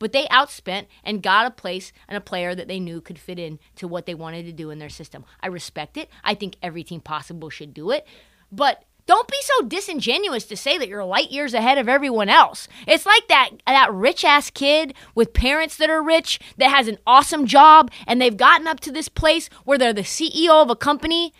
But 0.00 0.10
they 0.10 0.24
outspent 0.24 0.86
and 1.04 1.22
got 1.22 1.46
a 1.46 1.52
place 1.52 1.92
and 2.08 2.16
a 2.16 2.20
player 2.20 2.56
that 2.56 2.66
they 2.66 2.80
knew 2.80 3.00
could 3.00 3.20
fit 3.20 3.38
in 3.38 3.60
to 3.76 3.86
what 3.86 4.06
they 4.06 4.14
wanted 4.14 4.46
to 4.46 4.52
do 4.52 4.70
in 4.70 4.80
their 4.80 4.88
system. 4.88 5.24
I 5.40 5.46
respect 5.46 5.96
it. 5.96 6.10
I 6.24 6.34
think 6.34 6.56
every 6.60 6.82
team 6.82 7.02
possible 7.02 7.50
should 7.50 7.72
do 7.72 7.92
it. 7.92 8.04
But 8.50 8.82
don't 9.06 9.28
be 9.28 9.36
so 9.42 9.64
disingenuous 9.64 10.46
to 10.46 10.56
say 10.56 10.76
that 10.76 10.88
you're 10.88 11.04
light 11.04 11.30
years 11.30 11.54
ahead 11.54 11.78
of 11.78 11.88
everyone 11.88 12.28
else. 12.28 12.66
It's 12.88 13.06
like 13.06 13.28
that 13.28 13.50
that 13.64 13.92
rich 13.92 14.24
ass 14.24 14.50
kid 14.50 14.94
with 15.14 15.34
parents 15.34 15.76
that 15.76 15.88
are 15.88 16.02
rich 16.02 16.40
that 16.56 16.70
has 16.70 16.88
an 16.88 16.98
awesome 17.06 17.46
job 17.46 17.92
and 18.08 18.20
they've 18.20 18.36
gotten 18.36 18.66
up 18.66 18.80
to 18.80 18.90
this 18.90 19.08
place 19.08 19.48
where 19.62 19.78
they're 19.78 19.92
the 19.92 20.00
CEO 20.00 20.60
of 20.60 20.68
a 20.68 20.74
company, 20.74 21.32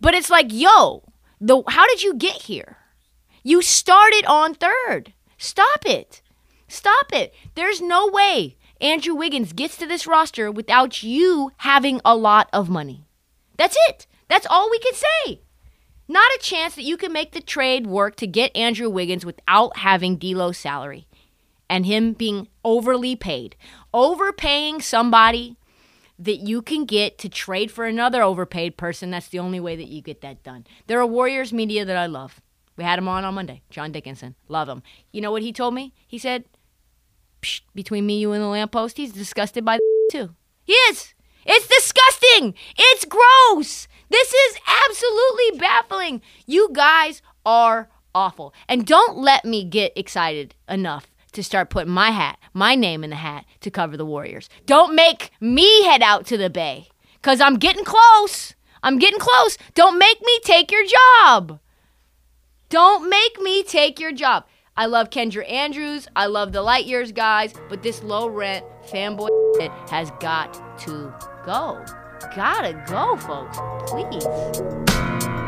but 0.00 0.14
it's 0.14 0.30
like, 0.30 0.52
"Yo, 0.52 1.02
the 1.40 1.62
how 1.68 1.86
did 1.86 2.02
you 2.02 2.14
get 2.14 2.42
here? 2.42 2.76
You 3.42 3.62
started 3.62 4.24
on 4.26 4.54
third. 4.54 5.14
Stop 5.36 5.86
it. 5.86 6.20
Stop 6.66 7.12
it. 7.12 7.34
There's 7.54 7.80
no 7.80 8.08
way 8.08 8.56
Andrew 8.80 9.14
Wiggins 9.14 9.52
gets 9.52 9.76
to 9.78 9.86
this 9.86 10.06
roster 10.06 10.50
without 10.50 11.02
you 11.02 11.52
having 11.58 12.00
a 12.04 12.16
lot 12.16 12.48
of 12.52 12.68
money. 12.68 13.06
That's 13.56 13.76
it. 13.88 14.06
That's 14.28 14.46
all 14.48 14.70
we 14.70 14.78
can 14.78 14.94
say. 14.94 15.40
Not 16.06 16.30
a 16.32 16.40
chance 16.40 16.74
that 16.74 16.84
you 16.84 16.96
can 16.96 17.12
make 17.12 17.32
the 17.32 17.40
trade 17.40 17.86
work 17.86 18.16
to 18.16 18.26
get 18.26 18.56
Andrew 18.56 18.88
Wiggins 18.88 19.26
without 19.26 19.78
having 19.78 20.16
D'Lo's 20.16 20.58
salary 20.58 21.06
and 21.68 21.84
him 21.84 22.12
being 22.12 22.48
overly 22.64 23.14
paid. 23.14 23.56
Overpaying 23.92 24.80
somebody 24.80 25.56
that 26.18 26.38
you 26.38 26.62
can 26.62 26.84
get 26.84 27.18
to 27.18 27.28
trade 27.28 27.70
for 27.70 27.84
another 27.84 28.22
overpaid 28.22 28.76
person, 28.76 29.10
that's 29.10 29.28
the 29.28 29.38
only 29.38 29.60
way 29.60 29.76
that 29.76 29.88
you 29.88 30.02
get 30.02 30.20
that 30.22 30.42
done. 30.42 30.66
There 30.86 31.00
are 31.00 31.06
Warriors 31.06 31.52
media 31.52 31.84
that 31.84 31.96
I 31.96 32.06
love. 32.06 32.40
We 32.76 32.84
had 32.84 32.98
him 32.98 33.08
on 33.08 33.24
on 33.24 33.34
Monday, 33.34 33.62
John 33.70 33.92
Dickinson. 33.92 34.34
Love 34.48 34.68
him. 34.68 34.82
You 35.12 35.20
know 35.20 35.30
what 35.30 35.42
he 35.42 35.52
told 35.52 35.74
me? 35.74 35.92
He 36.06 36.18
said, 36.18 36.44
between 37.74 38.06
me, 38.06 38.18
you, 38.18 38.32
and 38.32 38.42
the 38.42 38.48
lamppost, 38.48 38.96
he's 38.96 39.12
disgusted 39.12 39.64
by 39.64 39.76
the 39.76 40.08
too. 40.12 40.34
He 40.64 40.72
is. 40.72 41.14
It's 41.46 41.66
disgusting. 41.66 42.54
It's 42.76 43.04
gross. 43.04 43.88
This 44.10 44.32
is 44.32 44.56
absolutely 44.86 45.58
baffling. 45.58 46.20
You 46.46 46.70
guys 46.72 47.22
are 47.46 47.88
awful. 48.14 48.52
And 48.68 48.86
don't 48.86 49.18
let 49.18 49.44
me 49.44 49.64
get 49.64 49.96
excited 49.96 50.54
enough 50.68 51.10
to 51.38 51.44
start 51.44 51.70
putting 51.70 51.92
my 51.92 52.10
hat, 52.10 52.36
my 52.52 52.74
name 52.74 53.04
in 53.04 53.10
the 53.10 53.16
hat 53.16 53.44
to 53.60 53.70
cover 53.70 53.96
the 53.96 54.04
Warriors. 54.04 54.48
Don't 54.66 54.92
make 54.96 55.30
me 55.40 55.84
head 55.84 56.02
out 56.02 56.26
to 56.26 56.36
the 56.36 56.50
Bay 56.50 56.88
because 57.14 57.40
I'm 57.40 57.58
getting 57.58 57.84
close. 57.84 58.56
I'm 58.82 58.98
getting 58.98 59.20
close. 59.20 59.56
Don't 59.74 60.00
make 60.00 60.20
me 60.20 60.40
take 60.42 60.72
your 60.72 60.84
job. 60.84 61.60
Don't 62.70 63.08
make 63.08 63.40
me 63.40 63.62
take 63.62 64.00
your 64.00 64.10
job. 64.10 64.46
I 64.76 64.86
love 64.86 65.10
Kendra 65.10 65.48
Andrews. 65.48 66.08
I 66.16 66.26
love 66.26 66.50
the 66.50 66.62
Light 66.62 66.86
Years 66.86 67.12
guys, 67.12 67.54
but 67.68 67.84
this 67.84 68.02
low 68.02 68.28
rent 68.28 68.66
fanboy 68.88 69.28
has 69.88 70.10
got 70.18 70.54
to 70.80 71.14
go. 71.46 71.84
Gotta 72.34 72.82
go, 72.88 73.16
folks. 73.16 73.58
Please. 73.86 75.47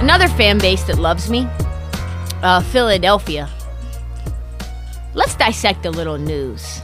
Another 0.00 0.28
fan 0.28 0.58
base 0.58 0.82
that 0.84 0.98
loves 0.98 1.30
me, 1.30 1.46
uh, 2.42 2.62
Philadelphia. 2.62 3.48
Let's 5.14 5.34
dissect 5.36 5.86
a 5.86 5.90
little 5.90 6.18
news. 6.18 6.80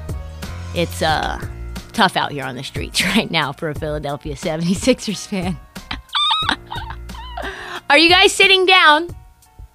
It's 0.74 1.00
uh, 1.02 1.40
tough 1.92 2.16
out 2.16 2.30
here 2.30 2.44
on 2.44 2.56
the 2.56 2.62
streets 2.62 3.02
right 3.16 3.30
now 3.30 3.52
for 3.52 3.70
a 3.70 3.74
Philadelphia 3.74 4.34
76ers 4.34 5.26
fan. 5.26 5.58
Are 7.90 7.98
you 7.98 8.10
guys 8.10 8.32
sitting 8.32 8.66
down? 8.66 9.08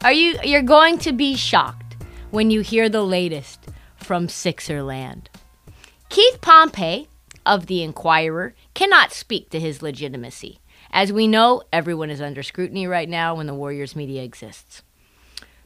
Are 0.03 0.13
you 0.13 0.37
you're 0.43 0.61
going 0.61 0.97
to 0.99 1.11
be 1.11 1.35
shocked 1.35 1.97
when 2.29 2.49
you 2.49 2.61
hear 2.61 2.89
the 2.89 3.03
latest 3.03 3.67
from 3.97 4.27
Sixerland. 4.27 5.27
Keith 6.09 6.41
Pompey 6.41 7.07
of 7.45 7.67
the 7.67 7.83
Inquirer 7.83 8.53
cannot 8.73 9.13
speak 9.13 9.49
to 9.49 9.59
his 9.59 9.81
legitimacy. 9.81 10.60
As 10.91 11.13
we 11.13 11.25
know, 11.25 11.63
everyone 11.71 12.09
is 12.09 12.21
under 12.21 12.43
scrutiny 12.43 12.85
right 12.85 13.07
now 13.07 13.35
when 13.35 13.47
the 13.47 13.53
Warriors 13.53 13.95
media 13.95 14.23
exists. 14.23 14.83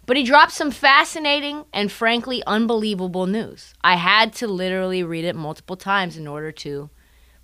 But 0.05 0.17
he 0.17 0.23
dropped 0.23 0.51
some 0.51 0.69
fascinating 0.69 1.65
and 1.73 1.91
frankly 1.91 2.43
unbelievable 2.45 3.25
news. 3.25 3.73
I 3.83 3.95
had 3.95 4.33
to 4.33 4.47
literally 4.47 5.03
read 5.03 5.25
it 5.25 5.35
multiple 5.35 5.75
times 5.75 6.15
in 6.15 6.27
order 6.27 6.51
to 6.51 6.91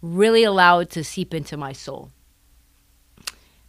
really 0.02 0.44
allow 0.44 0.80
it 0.80 0.92
to 0.92 1.04
seep 1.04 1.34
into 1.34 1.58
my 1.58 1.74
soul. 1.74 2.12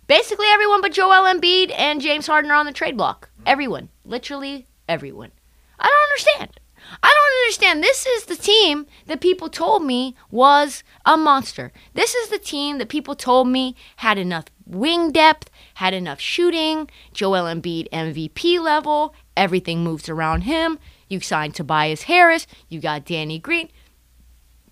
Basically, 0.08 0.46
everyone 0.48 0.82
but 0.82 0.92
Joel 0.92 1.32
Embiid 1.32 1.72
and 1.74 2.02
James 2.02 2.26
Harden 2.26 2.50
are 2.50 2.56
on 2.56 2.66
the 2.66 2.72
trade 2.72 2.98
block. 2.98 3.30
Everyone, 3.46 3.88
literally 4.04 4.66
everyone. 4.86 5.32
I 5.78 5.86
don't 5.88 6.38
understand. 6.38 6.60
I 7.02 7.08
don't 7.08 7.42
understand. 7.44 7.82
This 7.82 8.06
is 8.06 8.24
the 8.24 8.36
team 8.36 8.86
that 9.06 9.20
people 9.20 9.48
told 9.48 9.84
me 9.84 10.14
was 10.30 10.84
a 11.04 11.16
monster. 11.16 11.72
This 11.94 12.14
is 12.14 12.28
the 12.28 12.38
team 12.38 12.78
that 12.78 12.88
people 12.88 13.16
told 13.16 13.48
me 13.48 13.74
had 13.96 14.18
enough 14.18 14.44
wing 14.66 15.10
depth, 15.10 15.50
had 15.74 15.94
enough 15.94 16.20
shooting, 16.20 16.88
Joel 17.12 17.44
Embiid 17.44 17.90
MVP 17.90 18.60
level, 18.60 19.14
everything 19.36 19.82
moves 19.82 20.08
around 20.08 20.42
him. 20.42 20.78
You 21.08 21.20
signed 21.20 21.54
Tobias 21.54 22.02
Harris, 22.02 22.46
you 22.68 22.80
got 22.80 23.04
Danny 23.04 23.38
Green, 23.38 23.68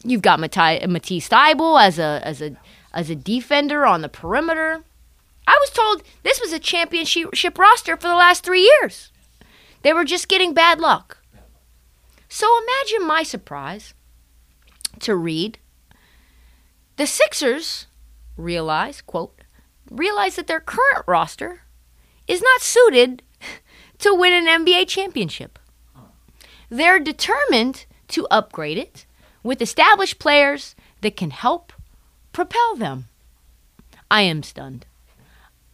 you've 0.04 0.22
got 0.22 0.40
Matisse, 0.40 1.28
Thybulle 1.28 1.82
as 1.82 1.98
a 1.98 2.20
as 2.24 2.40
a 2.40 2.56
as 2.94 3.10
a 3.10 3.16
defender 3.16 3.84
on 3.84 4.02
the 4.02 4.08
perimeter. 4.08 4.84
I 5.46 5.58
was 5.60 5.70
told 5.70 6.02
this 6.22 6.40
was 6.40 6.52
a 6.52 6.58
championship 6.58 7.58
roster 7.58 7.96
for 7.96 8.08
the 8.08 8.14
last 8.14 8.44
three 8.44 8.62
years. 8.62 9.10
They 9.82 9.92
were 9.92 10.04
just 10.04 10.28
getting 10.28 10.54
bad 10.54 10.78
luck. 10.78 11.19
So 12.40 12.48
imagine 12.56 13.06
my 13.06 13.22
surprise 13.22 13.92
to 15.00 15.14
read 15.14 15.58
the 16.96 17.06
Sixers 17.06 17.86
realize, 18.34 19.02
quote, 19.02 19.44
realize 19.90 20.36
that 20.36 20.46
their 20.46 20.58
current 20.58 21.04
roster 21.06 21.64
is 22.26 22.40
not 22.40 22.62
suited 22.62 23.22
to 23.98 24.14
win 24.14 24.32
an 24.32 24.64
NBA 24.64 24.88
championship. 24.88 25.58
They're 26.70 26.98
determined 26.98 27.84
to 28.08 28.26
upgrade 28.30 28.78
it 28.78 29.04
with 29.42 29.60
established 29.60 30.18
players 30.18 30.74
that 31.02 31.18
can 31.18 31.32
help 31.32 31.74
propel 32.32 32.74
them. 32.74 33.08
I 34.10 34.22
am 34.22 34.42
stunned. 34.42 34.86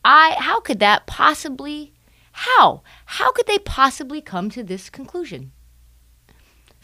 I 0.04 0.34
how 0.36 0.58
could 0.58 0.80
that 0.80 1.06
possibly 1.06 1.92
how? 2.32 2.82
How 3.04 3.30
could 3.30 3.46
they 3.46 3.60
possibly 3.60 4.20
come 4.20 4.50
to 4.50 4.64
this 4.64 4.90
conclusion? 4.90 5.52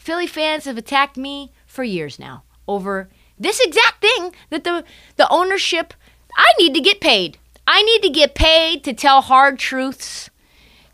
Philly 0.03 0.27
fans 0.27 0.65
have 0.65 0.77
attacked 0.77 1.15
me 1.15 1.53
for 1.65 1.81
years 1.81 2.19
now 2.19 2.43
over 2.67 3.07
this 3.39 3.61
exact 3.61 4.01
thing 4.01 4.35
that 4.49 4.65
the 4.65 4.83
the 5.15 5.29
ownership 5.29 5.93
I 6.35 6.51
need 6.59 6.73
to 6.73 6.81
get 6.81 6.99
paid. 6.99 7.37
I 7.65 7.81
need 7.83 8.01
to 8.01 8.09
get 8.09 8.35
paid 8.35 8.83
to 8.83 8.91
tell 8.91 9.21
hard 9.21 9.57
truths 9.57 10.29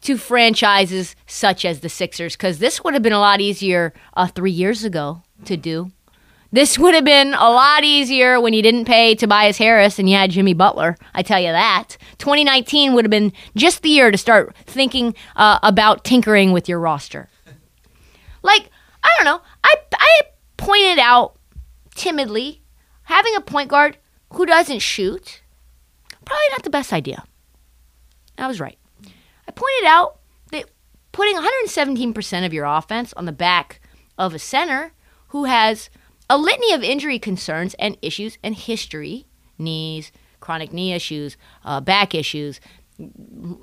to 0.02 0.16
franchises 0.16 1.16
such 1.26 1.66
as 1.66 1.80
the 1.80 1.90
Sixers 1.90 2.36
cuz 2.36 2.60
this 2.60 2.84
would 2.84 2.94
have 2.94 3.02
been 3.02 3.12
a 3.12 3.20
lot 3.20 3.42
easier 3.42 3.96
uh, 4.16 4.28
3 4.28 4.52
years 4.52 4.84
ago 4.84 5.24
to 5.44 5.58
do. 5.58 5.92
This 6.52 6.78
would 6.78 6.94
have 6.94 7.04
been 7.04 7.34
a 7.34 7.50
lot 7.50 7.84
easier 7.84 8.40
when 8.40 8.54
you 8.54 8.62
didn't 8.62 8.86
pay 8.86 9.16
Tobias 9.16 9.58
Harris 9.58 9.98
and 9.98 10.08
you 10.08 10.18
had 10.18 10.30
Jimmy 10.30 10.54
Butler. 10.54 10.96
I 11.16 11.24
tell 11.24 11.40
you 11.40 11.52
that. 11.52 11.98
2019 12.20 12.94
would 12.94 13.06
have 13.06 13.10
been 13.10 13.34
just 13.56 13.82
the 13.82 13.90
year 13.90 14.12
to 14.12 14.20
start 14.20 14.56
thinking 14.68 15.16
uh, 15.36 15.58
about 15.64 16.04
tinkering 16.04 16.52
with 16.52 16.70
your 16.70 16.80
roster. 16.80 17.28
Like, 18.42 18.70
I 19.10 19.24
don't 19.24 19.26
know. 19.26 19.42
I, 19.64 19.76
I 19.94 20.22
pointed 20.58 21.00
out 21.00 21.38
timidly 21.96 22.62
having 23.04 23.36
a 23.36 23.42
point 23.42 23.70
guard 23.70 23.98
who 24.34 24.46
doesn't 24.46 24.80
shoot, 24.80 25.42
probably 26.26 26.46
not 26.52 26.64
the 26.64 26.70
best 26.70 26.94
idea. 26.94 27.24
I 28.38 28.48
was 28.48 28.60
right. 28.60 28.78
I 29.48 29.52
pointed 29.52 29.86
out 29.86 30.20
that 30.52 30.70
putting 31.12 31.36
117% 31.36 32.46
of 32.46 32.54
your 32.54 32.66
offense 32.66 33.14
on 33.14 33.26
the 33.26 33.32
back 33.32 33.82
of 34.18 34.34
a 34.34 34.40
center 34.40 34.94
who 35.30 35.46
has 35.46 35.90
a 36.30 36.38
litany 36.38 36.72
of 36.74 36.84
injury 36.84 37.20
concerns 37.20 37.74
and 37.76 37.98
issues 38.02 38.38
and 38.44 38.56
history 38.56 39.26
knees, 39.58 40.12
chronic 40.40 40.72
knee 40.72 40.94
issues, 40.94 41.36
uh, 41.66 41.82
back 41.82 42.16
issues, 42.16 42.62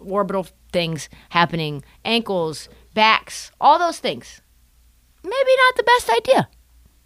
orbital 0.06 0.46
things 0.72 1.08
happening, 1.30 1.82
ankles, 2.04 2.68
backs, 2.94 3.50
all 3.60 3.78
those 3.78 3.98
things. 3.98 4.42
Maybe 5.26 5.56
not 5.58 5.76
the 5.76 5.82
best 5.82 6.10
idea. 6.10 6.48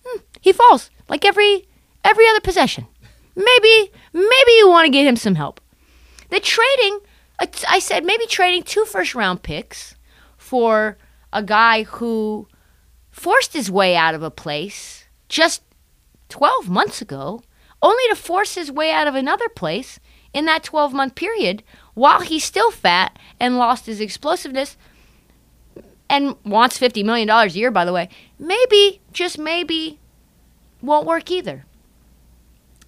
Hmm, 0.04 0.20
he 0.42 0.52
falls 0.52 0.90
like 1.08 1.24
every 1.24 1.66
every 2.04 2.28
other 2.28 2.40
possession. 2.40 2.86
Maybe 3.34 3.90
maybe 4.12 4.52
you 4.58 4.68
want 4.68 4.84
to 4.84 4.92
get 4.92 5.06
him 5.06 5.16
some 5.16 5.36
help. 5.36 5.58
The 6.28 6.38
trading, 6.38 7.00
I 7.68 7.78
said 7.78 8.04
maybe 8.04 8.26
trading 8.26 8.62
two 8.62 8.84
first 8.84 9.14
round 9.14 9.42
picks 9.42 9.94
for 10.36 10.98
a 11.32 11.42
guy 11.42 11.84
who 11.84 12.46
forced 13.10 13.54
his 13.54 13.70
way 13.70 13.96
out 13.96 14.14
of 14.14 14.22
a 14.22 14.30
place 14.30 15.06
just 15.28 15.62
12 16.28 16.68
months 16.68 17.00
ago, 17.00 17.42
only 17.82 18.02
to 18.10 18.16
force 18.16 18.54
his 18.54 18.70
way 18.70 18.92
out 18.92 19.06
of 19.06 19.14
another 19.14 19.48
place 19.48 19.98
in 20.34 20.44
that 20.44 20.62
12 20.62 20.92
month 20.92 21.14
period 21.14 21.62
while 21.94 22.20
he's 22.20 22.44
still 22.44 22.70
fat 22.70 23.18
and 23.40 23.56
lost 23.56 23.86
his 23.86 24.00
explosiveness 24.00 24.76
and 26.10 26.34
wants 26.44 26.76
$50 26.76 27.04
million 27.04 27.30
a 27.30 27.46
year, 27.46 27.70
by 27.70 27.84
the 27.84 27.92
way, 27.92 28.08
maybe, 28.36 29.00
just 29.12 29.38
maybe, 29.38 30.00
won't 30.82 31.06
work 31.06 31.30
either. 31.30 31.64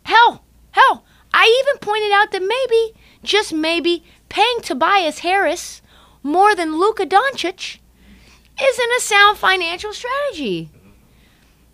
Hell, 0.03 0.45
hell, 0.73 1.05
I 1.33 1.63
even 1.63 1.79
pointed 1.79 2.11
out 2.11 2.33
that 2.33 2.43
maybe, 2.43 2.99
just 3.23 3.55
maybe, 3.55 4.03
paying 4.29 4.61
Tobias 4.61 5.21
Harris 5.21 5.81
more 6.25 6.57
than 6.57 6.79
Luka 6.79 7.07
Doncic 7.07 7.79
isn't 8.61 8.97
a 8.99 9.01
sound 9.01 9.39
financial 9.39 9.93
strategy. 9.93 10.71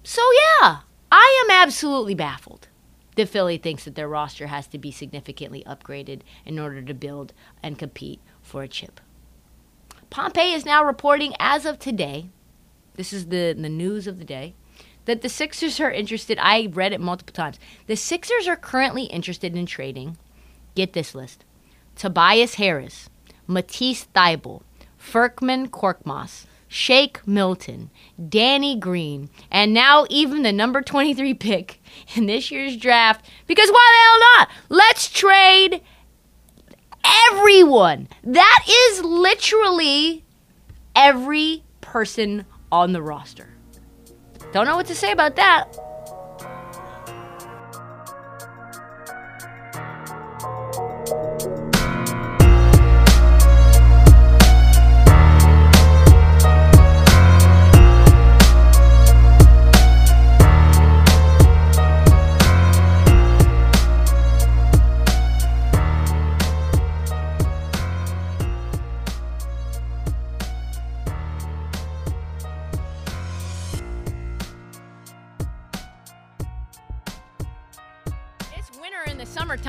So, 0.05 0.21
yeah, 0.61 0.81
I 1.11 1.45
am 1.45 1.51
absolutely 1.51 2.15
baffled 2.15 2.69
that 3.17 3.29
Philly 3.29 3.57
thinks 3.57 3.85
that 3.85 3.95
their 3.95 4.09
roster 4.09 4.49
has 4.49 4.67
to 4.69 4.79
be 4.79 4.91
significantly 4.91 5.65
upgraded 5.67 6.21
in 6.45 6.59
order 6.59 6.83
to 6.83 6.95
build 6.95 7.33
and 7.63 7.79
compete 7.79 8.21
for 8.43 8.63
a 8.63 8.69
chip. 8.69 9.01
Pompey 10.11 10.53
is 10.53 10.64
now 10.64 10.85
reporting 10.85 11.35
as 11.38 11.66
of 11.66 11.79
today, 11.79 12.29
this 12.94 13.12
is 13.12 13.27
the, 13.27 13.55
the 13.59 13.68
news 13.68 14.07
of 14.07 14.18
the 14.18 14.25
day, 14.25 14.55
that 15.05 15.23
the 15.23 15.29
Sixers 15.29 15.81
are 15.81 15.90
interested. 15.90 16.38
I 16.40 16.68
read 16.73 16.92
it 16.92 17.01
multiple 17.01 17.33
times. 17.33 17.59
The 17.87 17.97
Sixers 17.97 18.47
are 18.47 18.57
currently 18.57 19.05
interested 19.05 19.57
in 19.57 19.66
trading, 19.66 20.18
get 20.75 20.92
this 20.92 21.14
list 21.14 21.44
Tobias 21.97 22.55
Harris, 22.55 23.09
Matisse 23.47 24.07
Thybulle, 24.14 24.62
Furkan 25.01 25.68
Korkmaz, 25.68 26.47
Shake 26.68 27.27
Milton, 27.27 27.90
Danny 28.29 28.77
Green, 28.77 29.31
and 29.51 29.73
now 29.73 30.07
even 30.11 30.42
the 30.42 30.53
number 30.53 30.83
23 30.83 31.35
pick 31.35 31.83
in 32.14 32.27
this 32.27 32.51
year's 32.51 32.77
draft. 32.77 33.25
Because 33.47 33.71
why 33.71 33.92
the 33.92 34.05
hell 34.05 34.21
not? 34.38 34.49
Let's 34.68 35.09
trade 35.09 35.81
everyone. 37.31 38.09
That 38.25 38.64
is 38.68 39.03
literally 39.03 40.25
every 40.94 41.62
person 41.81 42.44
on 42.71 42.92
the 42.92 43.03
roster. 43.03 43.49
Don't 44.53 44.66
know 44.66 44.77
what 44.77 44.87
to 44.87 44.94
say 44.94 45.12
about 45.12 45.37
that. 45.37 45.66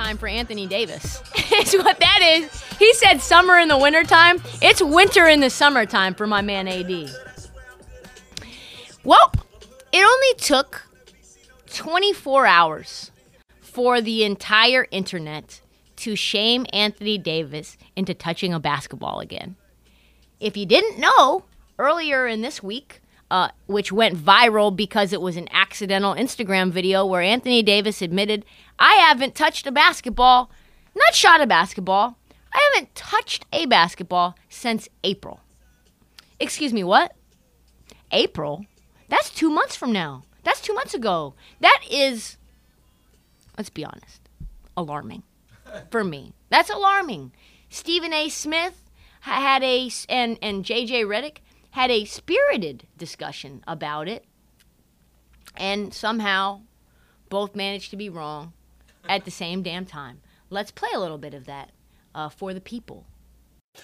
Summertime 0.09 0.17
for 0.17 0.27
Anthony 0.27 0.65
Davis. 0.67 1.21
it's 1.35 1.75
what 1.75 1.99
that 1.99 2.19
is. 2.23 2.63
He 2.79 2.93
said 2.95 3.19
summer 3.19 3.57
in 3.57 3.67
the 3.67 3.77
wintertime. 3.77 4.41
It's 4.61 4.81
winter 4.81 5.27
in 5.27 5.39
the 5.39 5.49
summertime 5.49 6.15
for 6.15 6.25
my 6.25 6.41
man 6.41 6.67
AD. 6.67 7.09
Well, 9.03 9.31
it 9.91 10.03
only 10.03 10.33
took 10.37 10.87
24 11.73 12.45
hours 12.47 13.11
for 13.61 14.01
the 14.01 14.23
entire 14.23 14.87
internet 14.89 15.61
to 15.97 16.15
shame 16.15 16.65
Anthony 16.73 17.17
Davis 17.17 17.77
into 17.95 18.13
touching 18.13 18.53
a 18.53 18.59
basketball 18.59 19.19
again. 19.19 19.57
If 20.39 20.57
you 20.57 20.65
didn't 20.65 20.99
know, 20.99 21.43
earlier 21.77 22.27
in 22.27 22.41
this 22.41 22.63
week, 22.63 23.01
uh, 23.31 23.49
which 23.67 23.91
went 23.91 24.17
viral 24.17 24.75
because 24.75 25.13
it 25.13 25.21
was 25.21 25.37
an 25.37 25.47
accidental 25.51 26.15
Instagram 26.15 26.71
video 26.71 27.05
where 27.05 27.21
Anthony 27.21 27.61
Davis 27.61 28.01
admitted, 28.01 28.43
I 28.79 28.93
haven't 28.93 29.35
touched 29.35 29.67
a 29.67 29.71
basketball, 29.71 30.49
not 30.95 31.13
shot 31.13 31.41
a 31.41 31.47
basketball. 31.47 32.17
I 32.53 32.71
haven't 32.73 32.95
touched 32.95 33.45
a 33.51 33.65
basketball 33.65 34.35
since 34.47 34.87
April. 35.03 35.41
Excuse 36.39 36.71
me, 36.71 36.83
what? 36.83 37.13
April? 38.11 38.65
That's 39.09 39.29
two 39.29 39.49
months 39.49 39.75
from 39.75 39.91
now. 39.91 40.23
That's 40.43 40.61
two 40.61 40.73
months 40.73 40.93
ago. 40.93 41.35
That 41.59 41.81
is, 41.91 42.37
let's 43.57 43.69
be 43.69 43.83
honest, 43.83 44.21
alarming. 44.77 45.23
for 45.91 46.03
me. 46.03 46.33
That's 46.49 46.69
alarming. 46.69 47.33
Stephen 47.69 48.13
A. 48.13 48.29
Smith 48.29 48.83
had 49.21 49.61
a 49.61 49.91
and 50.07 50.39
and 50.41 50.63
JJ 50.63 51.05
Redick 51.05 51.37
had 51.71 51.91
a 51.91 52.05
spirited 52.05 52.87
discussion 52.97 53.63
about 53.67 54.07
it, 54.07 54.25
and 55.55 55.93
somehow 55.93 56.61
both 57.27 57.55
managed 57.55 57.91
to 57.91 57.97
be 57.97 58.09
wrong 58.09 58.53
at 59.09 59.25
the 59.25 59.31
same 59.31 59.63
damn 59.63 59.85
time. 59.85 60.21
Let's 60.49 60.71
play 60.71 60.89
a 60.93 60.99
little 60.99 61.17
bit 61.17 61.33
of 61.33 61.45
that 61.45 61.71
uh, 62.15 62.29
for 62.29 62.53
the 62.53 62.61
people. 62.61 63.05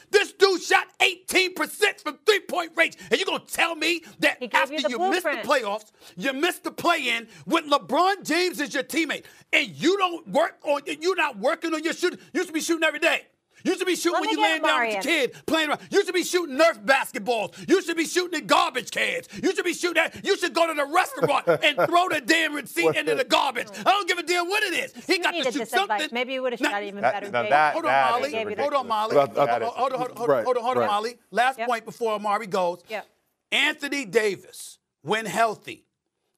This 0.10 0.34
dude 0.34 0.62
shot 0.62 0.88
18% 1.00 2.02
from 2.02 2.18
three 2.26 2.40
point 2.42 2.72
range. 2.76 2.96
And 3.10 3.20
you're 3.20 3.26
going 3.26 3.46
to 3.46 3.54
tell 3.54 3.76
me 3.76 4.04
that 4.20 4.42
after 4.54 4.76
you 4.76 4.86
you, 4.90 4.98
the 4.98 5.10
missed 5.10 5.24
the 5.24 5.48
playoffs, 5.48 5.92
you 6.16 6.34
missed 6.34 6.64
the 6.64 6.72
play 6.72 7.10
in 7.10 7.28
with 7.46 7.66
LeBron 7.66 8.24
James 8.24 8.60
as 8.62 8.74
your 8.74 8.84
teammate, 8.84 9.26
and 9.54 9.70
you 9.70 9.98
don't 9.98 10.28
work 10.30 10.58
on, 10.64 10.82
you're 10.86 11.16
not 11.16 11.38
working 11.38 11.74
on 11.74 11.84
your 11.84 11.94
shooting. 11.94 12.20
You 12.34 12.44
should 12.44 12.54
be 12.54 12.62
shooting 12.62 12.84
every 12.84 13.00
day. 13.00 13.28
You 13.66 13.78
should 13.78 13.88
be 13.88 13.96
shooting 13.96 14.14
Let 14.14 14.22
when 14.22 14.30
you 14.30 14.36
get 14.38 14.44
laying 14.44 14.62
down 14.62 14.82
with 14.86 14.94
your 14.94 15.02
kid 15.02 15.34
playing 15.48 15.70
around. 15.70 15.82
You 15.90 16.06
should 16.06 16.14
be 16.14 16.24
shooting 16.24 16.58
Nerf 16.58 16.86
basketballs. 16.86 17.68
You 17.68 17.82
should 17.82 17.98
be 17.98 18.06
shooting 18.06 18.40
at 18.40 18.48
garbage 18.48 18.92
cans. 18.92 19.28
You 19.42 19.56
should 19.56 19.66
be 19.66 19.74
shooting 19.74 20.02
at, 20.04 20.24
you 20.26 20.38
should 20.38 20.54
go 20.54 20.68
to 20.68 20.74
the 20.74 20.86
restaurant 20.86 21.48
and 21.64 21.76
throw 21.90 22.08
the 22.10 22.22
damn 22.26 22.54
receipt 22.54 22.96
into 22.96 23.16
the 23.16 23.24
garbage. 23.24 23.68
I 23.80 23.84
don't 23.84 24.08
give 24.08 24.20
a 24.20 24.24
damn 24.24 24.48
what 24.48 24.62
it 24.64 24.74
is. 24.74 25.06
He 25.06 25.18
got 25.18 25.32
to 25.32 25.38
needed 25.38 25.54
shoot 25.54 25.68
something. 25.68 26.10
Maybe 26.12 26.34
you 26.34 26.44
would 26.44 26.54
have 26.54 26.60
shot 26.60 26.84
even 26.84 27.02
That- 27.02 27.14
better. 27.14 27.32
now 27.32 27.44
that- 27.50 27.74
Hold 27.74 27.86
on, 27.86 27.92
that 27.92 28.12
Molly. 28.12 28.28
is 28.28 28.32
Gave 28.34 28.50
you 28.52 28.56
that. 28.56 28.62
Hold 28.62 28.74
on, 28.76 28.88
Molly. 28.88 29.16
Well, 29.16 29.26
Hold 29.26 29.38
on, 29.40 29.46
that 29.48 29.62
is- 29.64 29.68
hold 29.70 29.94
on, 29.94 30.00
hold 30.00 30.12
on, 30.20 30.28
Right, 30.30 30.46
hold 30.46 30.58
on, 30.58 30.64
hold 30.64 30.78
on, 30.78 30.82
right. 30.82 30.88
Molly. 30.92 31.18
Last 31.32 31.58
Yep. 31.60 31.68
point 31.68 31.86
before 31.86 32.14
Amari 32.14 32.48
goes. 32.48 32.84
Yep. 32.88 33.08
Anthony 33.52 34.06
Davis, 34.06 34.78
when 35.02 35.26
healthy, 35.26 35.86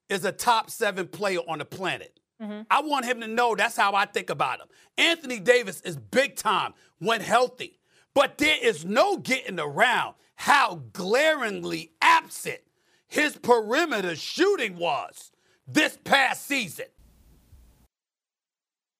is 0.09 0.23
a 0.23 0.31
top 0.31 0.69
seven 0.69 1.07
player 1.07 1.39
on 1.49 1.59
the 1.59 1.65
planet. 1.65 2.16
Mm-hmm. 2.41 2.61
I 2.69 2.81
want 2.81 3.05
him 3.05 3.21
to 3.21 3.27
know 3.27 3.55
that's 3.55 3.75
how 3.75 3.95
I 3.95 4.05
think 4.05 4.29
about 4.29 4.59
him. 4.59 4.67
Anthony 4.97 5.39
Davis 5.39 5.81
is 5.81 5.97
big 5.97 6.35
time 6.35 6.73
when 6.99 7.21
healthy, 7.21 7.79
but 8.13 8.37
there 8.37 8.57
is 8.61 8.85
no 8.85 9.17
getting 9.17 9.59
around 9.59 10.15
how 10.35 10.83
glaringly 10.93 11.91
absent 12.01 12.59
his 13.07 13.37
perimeter 13.37 14.15
shooting 14.15 14.77
was 14.77 15.31
this 15.67 15.97
past 16.03 16.45
season. 16.45 16.85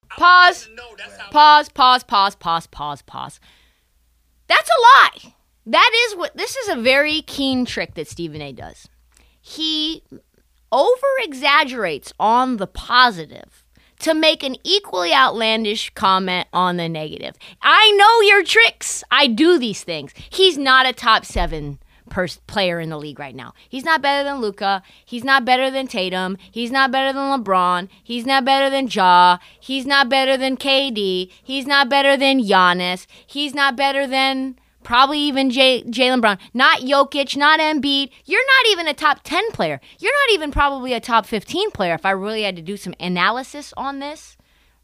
Pause. 0.10 0.70
Pause, 1.32 1.70
pause, 1.70 2.04
pause, 2.04 2.36
pause, 2.36 2.68
pause, 2.68 3.02
pause. 3.04 3.40
That's 4.48 4.70
a 4.70 4.82
lie. 4.82 5.34
That 5.66 5.92
is 6.08 6.16
what 6.16 6.36
this 6.36 6.56
is 6.56 6.70
a 6.70 6.82
very 6.82 7.22
keen 7.24 7.66
trick 7.66 7.96
that 7.96 8.08
Stephen 8.08 8.42
A 8.42 8.54
does. 8.54 8.88
He 9.42 10.02
over 10.72 11.08
exaggerates 11.20 12.14
on 12.20 12.58
the 12.58 12.68
positive 12.68 13.64
to 14.00 14.14
make 14.14 14.44
an 14.44 14.56
equally 14.64 15.14
outlandish 15.14 15.90
comment 15.96 16.48
on 16.54 16.78
the 16.78 16.88
negative. 16.88 17.36
I 17.62 17.92
know 17.92 18.22
your 18.22 18.44
tricks. 18.44 19.04
I 19.10 19.28
do 19.28 19.58
these 19.58 19.84
things. 19.84 20.14
He's 20.30 20.58
not 20.58 20.86
a 20.86 20.94
top 20.94 21.26
7 21.26 21.80
pers- 22.10 22.40
player 22.48 22.80
in 22.80 22.90
the 22.90 23.00
league 23.00 23.20
right 23.20 23.36
now. 23.36 23.54
He's 23.68 23.84
not 23.84 24.02
better 24.02 24.24
than 24.24 24.40
Luka. 24.40 24.84
He's 25.06 25.24
not 25.24 25.46
better 25.46 25.72
than 25.72 25.88
Tatum. 25.88 26.38
He's 26.52 26.72
not 26.72 26.92
better 26.92 27.12
than 27.12 27.44
LeBron. 27.44 27.90
He's 28.04 28.26
not 28.26 28.46
better 28.46 28.70
than 28.70 28.88
Ja. 28.88 29.38
He's 29.60 29.86
not 29.86 30.10
better 30.10 30.38
than 30.38 30.58
KD. 30.58 31.32
He's 31.44 31.66
not 31.66 31.90
better 31.90 32.16
than 32.16 32.42
Giannis. 32.44 33.08
He's 33.26 33.54
not 33.56 33.76
better 33.76 34.06
than 34.06 34.60
probably 34.88 35.20
even 35.20 35.50
J- 35.50 35.84
Jaylen 35.84 36.22
Brown. 36.22 36.38
Not 36.54 36.80
Jokic, 36.80 37.36
not 37.36 37.60
Embiid. 37.60 38.10
You're 38.24 38.46
not 38.46 38.72
even 38.72 38.88
a 38.88 38.94
top 38.94 39.20
10 39.22 39.52
player. 39.52 39.82
You're 40.00 40.14
not 40.14 40.34
even 40.34 40.50
probably 40.50 40.94
a 40.94 41.02
top 41.02 41.26
15 41.26 41.72
player 41.72 41.94
if 41.94 42.06
I 42.06 42.12
really 42.12 42.44
had 42.44 42.56
to 42.56 42.62
do 42.62 42.78
some 42.78 42.94
analysis 42.98 43.74
on 43.76 44.00
this. 44.00 44.38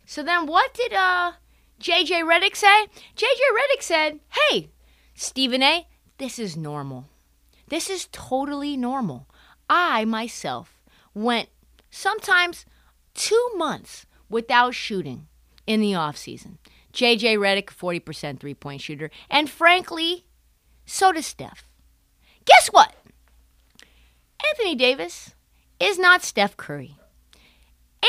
So 0.06 0.22
then 0.22 0.46
what 0.46 0.74
did 0.74 0.92
uh 0.92 1.32
JJ 1.80 2.24
Redick 2.30 2.58
say? 2.58 2.88
JJ 3.16 3.44
Redick 3.56 3.82
said, 3.82 4.20
"Hey, 4.50 4.72
Stephen 5.16 5.63
A, 5.63 5.88
this 6.18 6.38
is 6.38 6.58
normal. 6.58 7.06
This 7.70 7.89
is 7.89 8.10
totally 8.12 8.76
normal. 8.76 9.30
I 9.70 10.04
myself 10.04 10.82
went 11.13 11.48
sometimes 11.89 12.66
2 13.13 13.52
months 13.56 14.06
without 14.30 14.76
shooting 14.76 15.28
in 15.66 15.80
the 15.80 15.96
off 15.96 16.18
season. 16.18 16.58
JJ 16.93 17.38
Redick 17.38 17.65
40% 17.65 18.39
three-point 18.39 18.82
shooter, 18.82 19.10
and 19.29 19.49
frankly, 19.49 20.25
so 20.86 21.12
does 21.12 21.25
Steph. 21.25 21.67
Guess 22.45 22.67
what? 22.67 22.93
Anthony 24.49 24.75
Davis 24.75 25.34
is 25.79 25.97
not 25.97 26.23
Steph 26.23 26.56
Curry. 26.58 26.97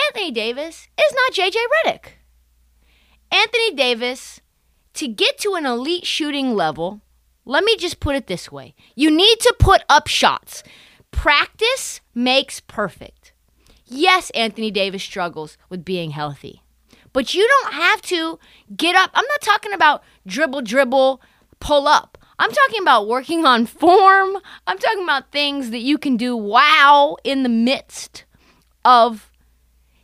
Anthony 0.08 0.30
Davis 0.30 0.88
is 0.98 1.14
not 1.14 1.32
JJ 1.32 1.56
Redick. 1.86 2.06
Anthony 3.30 3.74
Davis, 3.74 4.40
to 4.94 5.08
get 5.08 5.38
to 5.38 5.54
an 5.54 5.66
elite 5.66 6.06
shooting 6.06 6.54
level, 6.54 7.00
let 7.44 7.64
me 7.64 7.76
just 7.76 8.00
put 8.00 8.16
it 8.16 8.26
this 8.26 8.50
way 8.50 8.74
you 8.94 9.10
need 9.10 9.38
to 9.40 9.54
put 9.58 9.82
up 9.88 10.06
shots. 10.08 10.62
Practice 11.10 12.00
makes 12.14 12.60
perfect. 12.60 13.32
Yes, 13.86 14.30
Anthony 14.30 14.70
Davis 14.70 15.02
struggles 15.02 15.56
with 15.68 15.84
being 15.84 16.10
healthy, 16.10 16.62
but 17.14 17.32
you 17.32 17.48
don't 17.48 17.72
have 17.72 18.02
to 18.02 18.38
get 18.76 18.94
up. 18.94 19.10
I'm 19.14 19.24
not 19.24 19.40
talking 19.40 19.72
about 19.72 20.02
dribble, 20.26 20.62
dribble, 20.62 21.22
pull 21.60 21.88
up. 21.88 22.18
I'm 22.38 22.50
talking 22.50 22.82
about 22.82 23.06
working 23.08 23.46
on 23.46 23.64
form. 23.64 24.36
I'm 24.66 24.76
talking 24.76 25.04
about 25.04 25.30
things 25.30 25.70
that 25.70 25.78
you 25.78 25.96
can 25.96 26.18
do 26.18 26.36
wow 26.36 27.16
in 27.24 27.44
the 27.44 27.48
midst 27.48 28.24
of 28.84 29.30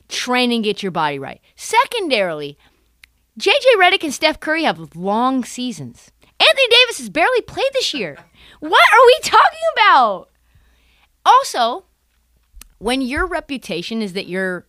training, 0.09 0.63
get 0.63 0.83
your 0.83 0.93
body 0.93 1.19
right. 1.19 1.41
Secondarily, 1.57 2.57
JJ 3.39 3.77
Redick 3.77 4.05
and 4.05 4.15
Steph 4.15 4.39
Curry 4.39 4.63
have 4.63 4.95
long 4.95 5.45
seasons. 5.45 6.13
Anthony 6.39 6.69
Davis 6.71 6.99
has 6.99 7.11
barely 7.11 7.43
played 7.43 7.71
this 7.75 7.93
year. 7.93 8.17
What 8.61 8.85
are 8.93 9.07
we 9.07 9.19
talking 9.23 9.59
about? 9.75 10.29
Also, 11.25 11.85
when 12.77 13.01
your 13.01 13.27
reputation 13.27 14.03
is 14.03 14.13
that 14.13 14.27
your 14.27 14.67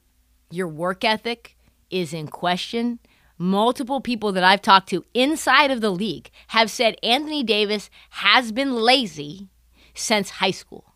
your 0.50 0.70
work 0.70 1.04
ethic 1.04 1.58
is 1.92 2.14
in 2.14 2.28
question, 2.28 3.00
multiple 3.38 4.02
people 4.02 4.32
that 4.32 4.44
I've 4.44 4.62
talked 4.62 4.90
to 4.90 5.04
inside 5.14 5.72
of 5.72 5.82
the 5.82 5.90
league 5.90 6.30
have 6.48 6.70
said 6.70 6.96
Anthony 7.04 7.44
Davis 7.44 7.90
has 8.12 8.52
been 8.52 8.74
lazy 8.76 9.50
since 9.94 10.30
high 10.30 10.52
school. 10.52 10.96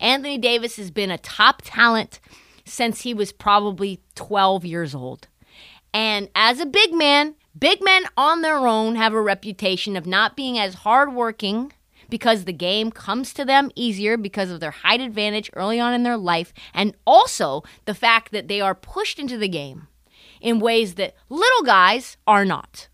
Anthony 0.00 0.38
Davis 0.38 0.76
has 0.76 0.90
been 0.90 1.10
a 1.10 1.18
top 1.18 1.62
talent 1.64 2.20
since 2.64 3.02
he 3.02 3.14
was 3.14 3.32
probably 3.32 4.00
12 4.14 4.64
years 4.64 4.94
old. 4.94 5.28
And 5.92 6.28
as 6.34 6.58
a 6.58 6.66
big 6.66 6.92
man, 6.92 7.36
big 7.56 7.82
men 7.82 8.04
on 8.16 8.40
their 8.40 8.66
own 8.66 8.96
have 8.96 9.12
a 9.12 9.20
reputation 9.20 9.96
of 9.96 10.06
not 10.06 10.36
being 10.36 10.58
as 10.58 10.74
hardworking 10.74 11.72
because 12.08 12.44
the 12.44 12.52
game 12.52 12.90
comes 12.90 13.32
to 13.34 13.44
them 13.44 13.70
easier 13.74 14.16
because 14.16 14.50
of 14.50 14.60
their 14.60 14.70
height 14.70 15.00
advantage 15.00 15.50
early 15.54 15.78
on 15.78 15.94
in 15.94 16.02
their 16.02 16.16
life, 16.16 16.52
and 16.72 16.94
also 17.06 17.62
the 17.84 17.94
fact 17.94 18.32
that 18.32 18.48
they 18.48 18.60
are 18.60 18.74
pushed 18.74 19.18
into 19.18 19.38
the 19.38 19.48
game 19.48 19.88
in 20.44 20.60
ways 20.60 20.94
that 20.94 21.14
little 21.28 21.62
guys 21.64 22.18
are 22.26 22.44
not. 22.44 22.88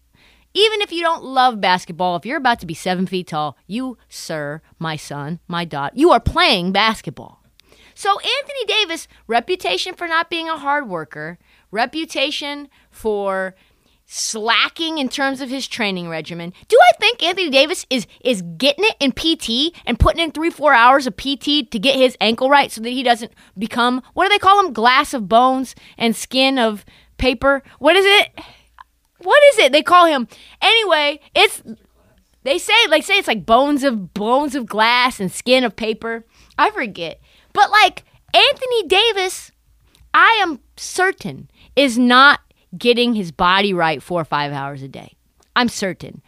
Even 0.55 0.81
if 0.81 0.93
you 0.93 1.03
don't 1.03 1.23
love 1.23 1.61
basketball, 1.61 2.17
if 2.17 2.25
you're 2.25 2.39
about 2.39 2.61
to 2.61 2.67
be 2.67 2.75
seven 2.75 3.07
feet 3.07 3.27
tall, 3.27 3.57
you, 3.67 3.99
sir, 4.09 4.63
my 4.79 4.97
son, 4.97 5.41
my 5.47 5.65
daughter, 5.65 5.93
you 5.97 6.11
are 6.11 6.21
playing 6.21 6.73
basketball. 6.73 7.43
So 7.95 8.11
Anthony 8.19 8.65
Davis, 8.67 9.09
reputation 9.27 9.95
for 9.95 10.09
not 10.09 10.31
being 10.31 10.49
a 10.49 10.57
hard 10.57 10.89
worker, 10.89 11.39
reputation 11.71 12.69
for 12.91 13.55
slacking 14.07 14.99
in 14.99 15.09
terms 15.09 15.41
of 15.41 15.49
his 15.51 15.69
training 15.69 16.09
regimen. 16.09 16.53
Do 16.67 16.77
I 16.89 16.97
think 16.99 17.23
Anthony 17.23 17.49
Davis 17.49 17.87
is 17.91 18.09
is 18.25 18.43
getting 18.57 18.85
it 18.85 18.97
in 18.99 19.13
PT 19.13 19.73
and 19.87 20.01
putting 20.01 20.21
in 20.21 20.33
three 20.33 20.51
four 20.51 20.75
hours 20.75 21.07
of 21.07 21.17
PT 21.17 21.71
to 21.71 21.79
get 21.79 21.95
his 21.95 22.17
ankle 22.21 22.51
right 22.51 22.73
so 22.73 22.81
that 22.81 22.91
he 22.91 23.05
doesn't 23.05 23.33
become 23.57 24.03
what 24.15 24.25
do 24.25 24.31
they 24.31 24.39
call 24.39 24.59
him 24.59 24.73
glass 24.73 25.15
of 25.15 25.29
bones 25.29 25.77
and 25.97 26.17
skin 26.17 26.59
of 26.59 26.85
paper? 27.21 27.63
What 27.79 27.95
is 27.95 28.05
it? 28.05 28.31
What 29.19 29.43
is 29.53 29.59
it 29.59 29.73
they 29.73 29.83
call 29.83 30.07
him? 30.07 30.27
Anyway, 30.61 31.21
it's 31.35 31.63
they 32.43 32.59
say 32.59 32.73
like 32.89 33.05
say 33.05 33.19
it's 33.19 33.29
like 33.29 33.47
bones 33.47 33.85
of 33.85 34.13
bones 34.15 34.55
of 34.55 34.67
glass 34.67 35.21
and 35.21 35.31
skin 35.31 35.63
of 35.63 35.77
paper. 35.77 36.25
I 36.59 36.71
forget. 36.71 37.21
But 37.53 37.71
like 37.71 38.05
Anthony 38.35 38.83
Davis, 38.89 39.53
I 40.13 40.41
am 40.43 40.61
certain 40.77 41.51
is 41.77 41.99
not 41.99 42.41
getting 42.77 43.15
his 43.15 43.31
body 43.31 43.73
right 43.73 44.03
four 44.03 44.21
or 44.21 44.25
five 44.25 44.53
hours 44.53 44.83
a 44.83 44.89
day. 44.89 45.17
I'm 45.55 45.69
certain. 45.69 46.23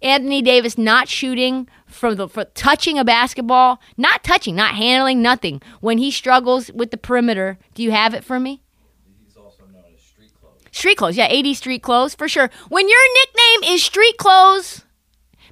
Anthony 0.00 0.42
Davis 0.42 0.76
not 0.76 1.08
shooting 1.08 1.68
from 1.86 2.16
the 2.16 2.28
for 2.28 2.44
touching 2.44 2.98
a 2.98 3.04
basketball, 3.04 3.80
not 3.96 4.24
touching, 4.24 4.56
not 4.56 4.74
handling, 4.74 5.22
nothing. 5.22 5.62
When 5.80 5.98
he 5.98 6.10
struggles 6.10 6.72
with 6.72 6.90
the 6.90 6.96
perimeter, 6.96 7.58
do 7.74 7.82
you 7.82 7.92
have 7.92 8.14
it 8.14 8.24
for 8.24 8.40
me? 8.40 8.62
Street 10.72 10.96
clothes, 10.96 11.16
yeah, 11.16 11.28
80 11.28 11.54
street 11.54 11.82
clothes 11.82 12.14
for 12.14 12.28
sure. 12.28 12.50
When 12.68 12.88
your 12.88 12.98
nickname 13.14 13.74
is 13.74 13.84
street 13.84 14.16
clothes 14.16 14.84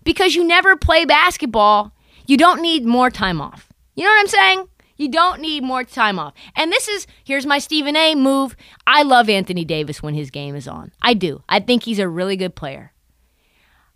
because 0.03 0.35
you 0.35 0.45
never 0.45 0.77
play 0.77 1.05
basketball, 1.05 1.93
you 2.27 2.37
don't 2.37 2.63
need 2.63 2.85
more 2.85 3.11
time 3.11 3.41
off. 3.41 3.71
You 3.95 4.05
know 4.05 4.11
what 4.11 4.21
I'm 4.21 4.27
saying? 4.29 4.69
You 4.97 5.09
don't 5.09 5.41
need 5.41 5.63
more 5.63 5.85
time 5.85 6.19
off. 6.19 6.35
And 6.57 6.73
this 6.73 6.89
is 6.89 7.07
here's 7.25 7.47
my 7.47 7.59
Stephen 7.59 7.97
A 7.97 8.15
move. 8.15 8.57
I 8.87 9.03
love 9.03 9.29
Anthony 9.29 9.65
Davis 9.65 10.03
when 10.03 10.15
his 10.15 10.31
game 10.31 10.55
is 10.55 10.67
on. 10.67 10.93
I 11.03 11.15
do. 11.15 11.43
I 11.49 11.61
think 11.61 11.85
he's 11.85 11.99
a 11.99 12.09
really 12.09 12.37
good 12.37 12.55
player. 12.55 12.93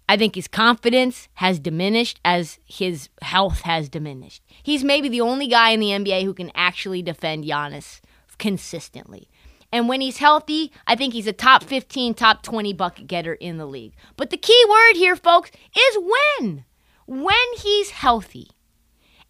I 0.07 0.19
think 0.19 0.35
his 0.35 0.49
confidence 0.49 1.29
has 1.35 1.59
diminished 1.59 2.21
as 2.25 2.59
his 2.67 3.09
health 3.23 3.63
has 3.63 3.89
diminished. 3.89 4.43
He's 4.63 4.85
maybe 4.85 5.09
the 5.09 5.23
only 5.23 5.47
guy 5.47 5.71
in 5.71 5.81
the 5.81 5.89
NBA 5.89 6.25
who 6.25 6.35
can 6.35 6.53
actually 6.55 7.03
defend 7.03 7.45
Giannis 7.45 8.01
consistently. 8.39 9.31
And 9.75 9.89
when 9.89 10.01
he's 10.01 10.19
healthy, 10.19 10.71
I 10.87 10.95
think 10.95 11.15
he's 11.15 11.27
a 11.27 11.33
top 11.33 11.65
15, 11.65 12.15
top 12.15 12.45
20 12.45 12.73
bucket 12.75 13.09
getter 13.09 13.35
in 13.35 13.57
the 13.59 13.67
league. 13.67 13.95
But 14.17 14.31
the 14.31 14.37
key 14.37 14.65
word 14.71 14.93
here, 14.95 15.17
folks, 15.17 15.51
is 15.77 15.99
when. 16.39 16.65
When 17.07 17.35
he's 17.59 17.91
healthy. 17.91 18.53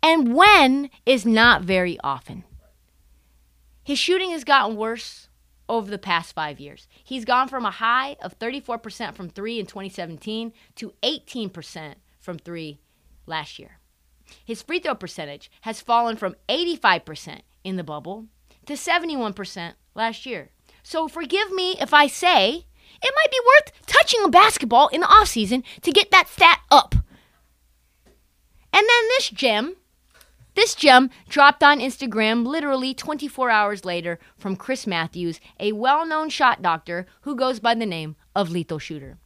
And 0.03 0.34
when 0.34 0.90
is 1.07 1.24
not 1.24 1.62
very 1.62 1.99
often. 2.05 2.45
His 3.84 3.99
shooting 3.99 4.32
has 4.32 4.45
gotten 4.45 4.76
worse 4.76 5.30
over 5.66 5.90
the 5.90 5.97
past 5.97 6.34
five 6.34 6.61
years. 6.61 6.88
He's 7.03 7.24
gone 7.24 7.49
from 7.49 7.64
a 7.64 7.70
high 7.70 8.18
of 8.20 8.38
34% 8.38 9.14
from 9.14 9.30
three 9.30 9.59
in 9.59 9.64
2017 9.64 10.53
to 10.74 10.92
18% 11.03 11.95
from 12.20 12.38
three 12.38 12.80
last 13.24 13.59
year. 13.59 13.78
His 14.45 14.61
free 14.61 14.80
throw 14.80 14.95
percentage 14.95 15.51
has 15.62 15.80
fallen 15.80 16.16
from 16.16 16.36
85% 16.51 17.40
in 17.64 17.76
the 17.76 17.82
bubble 17.82 18.26
to 18.66 18.74
71% 18.74 19.72
last 19.95 20.26
year. 20.26 20.51
So 20.82 21.09
forgive 21.09 21.51
me 21.51 21.76
if 21.80 21.95
I 21.95 22.07
say 22.07 22.66
it 23.03 23.14
might 23.14 23.30
be 23.30 23.40
worth 23.47 23.86
touching 23.86 24.24
a 24.24 24.28
basketball 24.28 24.88
in 24.88 25.01
the 25.01 25.07
offseason 25.07 25.62
to 25.82 25.92
get 25.92 26.11
that 26.11 26.28
stat 26.28 26.61
up. 26.70 26.95
And 28.72 28.82
then 28.88 29.09
this 29.16 29.30
gem, 29.30 29.76
this 30.55 30.74
gem 30.74 31.11
dropped 31.28 31.62
on 31.62 31.80
Instagram 31.80 32.47
literally 32.47 32.92
24 32.92 33.51
hours 33.51 33.84
later 33.84 34.18
from 34.36 34.57
Chris 34.57 34.86
Matthews, 34.86 35.40
a 35.61 35.72
well 35.72 36.07
known 36.07 36.28
shot 36.28 36.61
doctor 36.61 37.07
who 37.22 37.36
goes 37.36 37.61
by 37.61 37.74
the 37.74 37.86
name 37.86 38.16
of 38.34 38.51
Lethal 38.51 38.78
Shooter. 38.78 39.18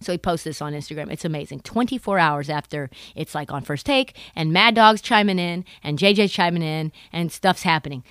So 0.00 0.12
he 0.12 0.18
posts 0.18 0.44
this 0.44 0.60
on 0.60 0.72
Instagram. 0.72 1.10
It's 1.10 1.24
amazing. 1.24 1.60
24 1.60 2.18
hours 2.18 2.50
after 2.50 2.90
it's 3.14 3.34
like 3.34 3.50
on 3.50 3.62
first 3.62 3.86
take, 3.86 4.16
and 4.36 4.52
Mad 4.52 4.74
Dog's 4.74 5.00
chiming 5.00 5.38
in, 5.38 5.64
and 5.82 5.98
JJ's 5.98 6.32
chiming 6.32 6.62
in, 6.62 6.92
and 7.12 7.32
stuff's 7.32 7.62
happening. 7.62 8.04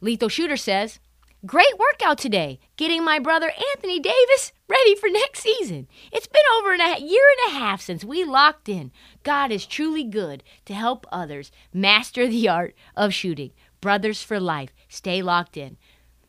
Lethal 0.00 0.28
Shooter 0.28 0.56
says, 0.56 1.00
Great 1.44 1.78
workout 1.78 2.18
today, 2.18 2.58
getting 2.76 3.04
my 3.04 3.18
brother 3.18 3.50
Anthony 3.74 4.00
Davis 4.00 4.52
ready 4.68 4.94
for 4.96 5.08
next 5.08 5.40
season. 5.40 5.86
It's 6.10 6.26
been 6.26 6.42
over 6.58 6.72
a 6.72 6.98
year 6.98 7.22
and 7.46 7.54
a 7.54 7.58
half 7.58 7.80
since 7.80 8.04
we 8.04 8.24
locked 8.24 8.68
in. 8.68 8.90
God 9.22 9.52
is 9.52 9.64
truly 9.64 10.02
good 10.02 10.42
to 10.64 10.74
help 10.74 11.06
others 11.12 11.52
master 11.72 12.26
the 12.26 12.48
art 12.48 12.74
of 12.96 13.14
shooting. 13.14 13.52
Brothers 13.80 14.22
for 14.22 14.40
life. 14.40 14.70
Stay 14.88 15.22
locked 15.22 15.56
in. 15.56 15.76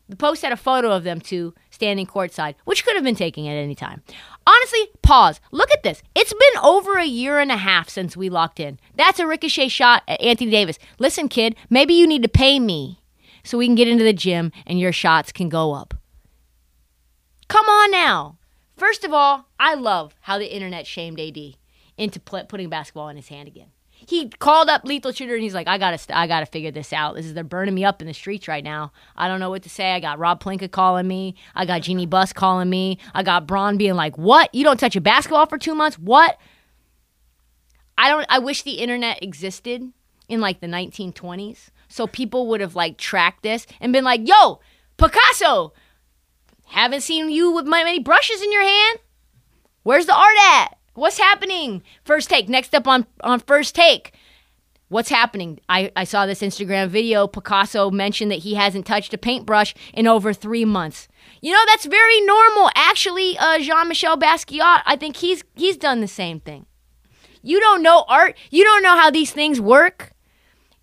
The 0.08 0.16
post 0.16 0.42
had 0.42 0.52
a 0.52 0.56
photo 0.56 0.92
of 0.92 1.04
them 1.04 1.20
two 1.20 1.54
standing 1.70 2.06
courtside, 2.06 2.54
which 2.64 2.84
could 2.84 2.94
have 2.94 3.04
been 3.04 3.14
taken 3.14 3.44
at 3.46 3.56
any 3.56 3.74
time. 3.74 4.02
Honestly, 4.46 4.88
pause. 5.02 5.40
Look 5.50 5.70
at 5.72 5.82
this. 5.82 6.02
It's 6.14 6.32
been 6.32 6.62
over 6.62 6.96
a 6.96 7.04
year 7.04 7.38
and 7.38 7.50
a 7.50 7.56
half 7.56 7.88
since 7.90 8.16
we 8.16 8.30
locked 8.30 8.60
in. 8.60 8.78
That's 8.94 9.18
a 9.18 9.26
ricochet 9.26 9.68
shot 9.68 10.04
at 10.06 10.20
Anthony 10.22 10.50
Davis. 10.50 10.78
Listen, 10.98 11.28
kid, 11.28 11.56
maybe 11.68 11.92
you 11.92 12.06
need 12.06 12.22
to 12.22 12.28
pay 12.28 12.58
me 12.60 13.00
so 13.48 13.56
we 13.56 13.66
can 13.66 13.74
get 13.74 13.88
into 13.88 14.04
the 14.04 14.12
gym 14.12 14.52
and 14.66 14.78
your 14.78 14.92
shots 14.92 15.32
can 15.32 15.48
go 15.48 15.72
up. 15.72 15.94
Come 17.48 17.66
on 17.66 17.90
now. 17.90 18.36
First 18.76 19.04
of 19.04 19.12
all, 19.12 19.48
I 19.58 19.74
love 19.74 20.14
how 20.20 20.38
the 20.38 20.54
internet 20.54 20.86
shamed 20.86 21.18
AD 21.18 21.56
into 21.96 22.20
pl- 22.20 22.44
putting 22.44 22.68
basketball 22.68 23.08
in 23.08 23.16
his 23.16 23.28
hand 23.28 23.48
again. 23.48 23.68
He 23.90 24.28
called 24.28 24.68
up 24.68 24.84
Lethal 24.84 25.12
Shooter 25.12 25.34
and 25.34 25.42
he's 25.42 25.54
like, 25.54 25.66
"I 25.66 25.78
gotta, 25.78 25.98
st- 25.98 26.16
I 26.16 26.26
gotta 26.26 26.46
figure 26.46 26.70
this 26.70 26.92
out. 26.92 27.16
This 27.16 27.26
is 27.26 27.34
they're 27.34 27.42
burning 27.42 27.74
me 27.74 27.84
up 27.84 28.00
in 28.00 28.06
the 28.06 28.14
streets 28.14 28.46
right 28.46 28.62
now. 28.62 28.92
I 29.16 29.26
don't 29.26 29.40
know 29.40 29.50
what 29.50 29.62
to 29.64 29.70
say. 29.70 29.92
I 29.92 29.98
got 29.98 30.18
Rob 30.20 30.40
Pelinka 30.40 30.70
calling 30.70 31.08
me. 31.08 31.34
I 31.56 31.64
got 31.64 31.82
Jeanie 31.82 32.06
Buss 32.06 32.32
calling 32.32 32.70
me. 32.70 32.98
I 33.14 33.24
got 33.24 33.46
Bron 33.48 33.76
being 33.76 33.94
like, 33.94 34.16
"What? 34.16 34.54
You 34.54 34.62
don't 34.62 34.78
touch 34.78 34.94
a 34.94 35.00
basketball 35.00 35.46
for 35.46 35.58
two 35.58 35.74
months? 35.74 35.98
What?" 35.98 36.38
I 37.96 38.10
don't. 38.10 38.26
I 38.28 38.38
wish 38.38 38.62
the 38.62 38.74
internet 38.78 39.20
existed 39.22 39.90
in 40.28 40.40
like 40.40 40.60
the 40.60 40.68
1920s, 40.68 41.70
so 41.88 42.06
people 42.06 42.46
would 42.48 42.60
have 42.60 42.76
like 42.76 42.98
tracked 42.98 43.42
this 43.42 43.66
and 43.80 43.92
been 43.92 44.04
like, 44.04 44.26
"Yo, 44.26 44.60
Picasso, 44.96 45.72
haven't 46.68 47.00
seen 47.00 47.30
you 47.30 47.50
with 47.50 47.66
my 47.66 47.82
many 47.84 47.98
brushes 47.98 48.42
in 48.42 48.52
your 48.52 48.62
hand. 48.62 48.98
Where's 49.82 50.06
the 50.06 50.14
art 50.14 50.36
at? 50.50 50.78
What's 50.94 51.18
happening? 51.18 51.82
First 52.04 52.28
take. 52.28 52.48
Next 52.48 52.74
up 52.74 52.86
on 52.86 53.06
on 53.22 53.40
first 53.40 53.74
take. 53.74 54.12
What's 54.88 55.10
happening? 55.10 55.60
I, 55.68 55.92
I 55.94 56.04
saw 56.04 56.24
this 56.24 56.40
Instagram 56.40 56.88
video. 56.88 57.26
Picasso 57.26 57.90
mentioned 57.90 58.30
that 58.30 58.38
he 58.38 58.54
hasn't 58.54 58.86
touched 58.86 59.12
a 59.12 59.18
paintbrush 59.18 59.74
in 59.92 60.06
over 60.06 60.32
three 60.32 60.64
months. 60.64 61.08
You 61.42 61.52
know 61.52 61.62
that's 61.66 61.84
very 61.84 62.20
normal. 62.22 62.70
Actually, 62.74 63.36
uh, 63.38 63.58
Jean 63.58 63.88
Michel 63.88 64.16
Basquiat, 64.16 64.82
I 64.86 64.96
think 64.96 65.16
he's 65.16 65.44
he's 65.54 65.76
done 65.76 66.00
the 66.00 66.08
same 66.08 66.40
thing. 66.40 66.66
You 67.42 67.60
don't 67.60 67.82
know 67.82 68.04
art. 68.08 68.36
You 68.50 68.64
don't 68.64 68.82
know 68.82 68.96
how 68.96 69.10
these 69.10 69.30
things 69.30 69.60
work. 69.60 70.12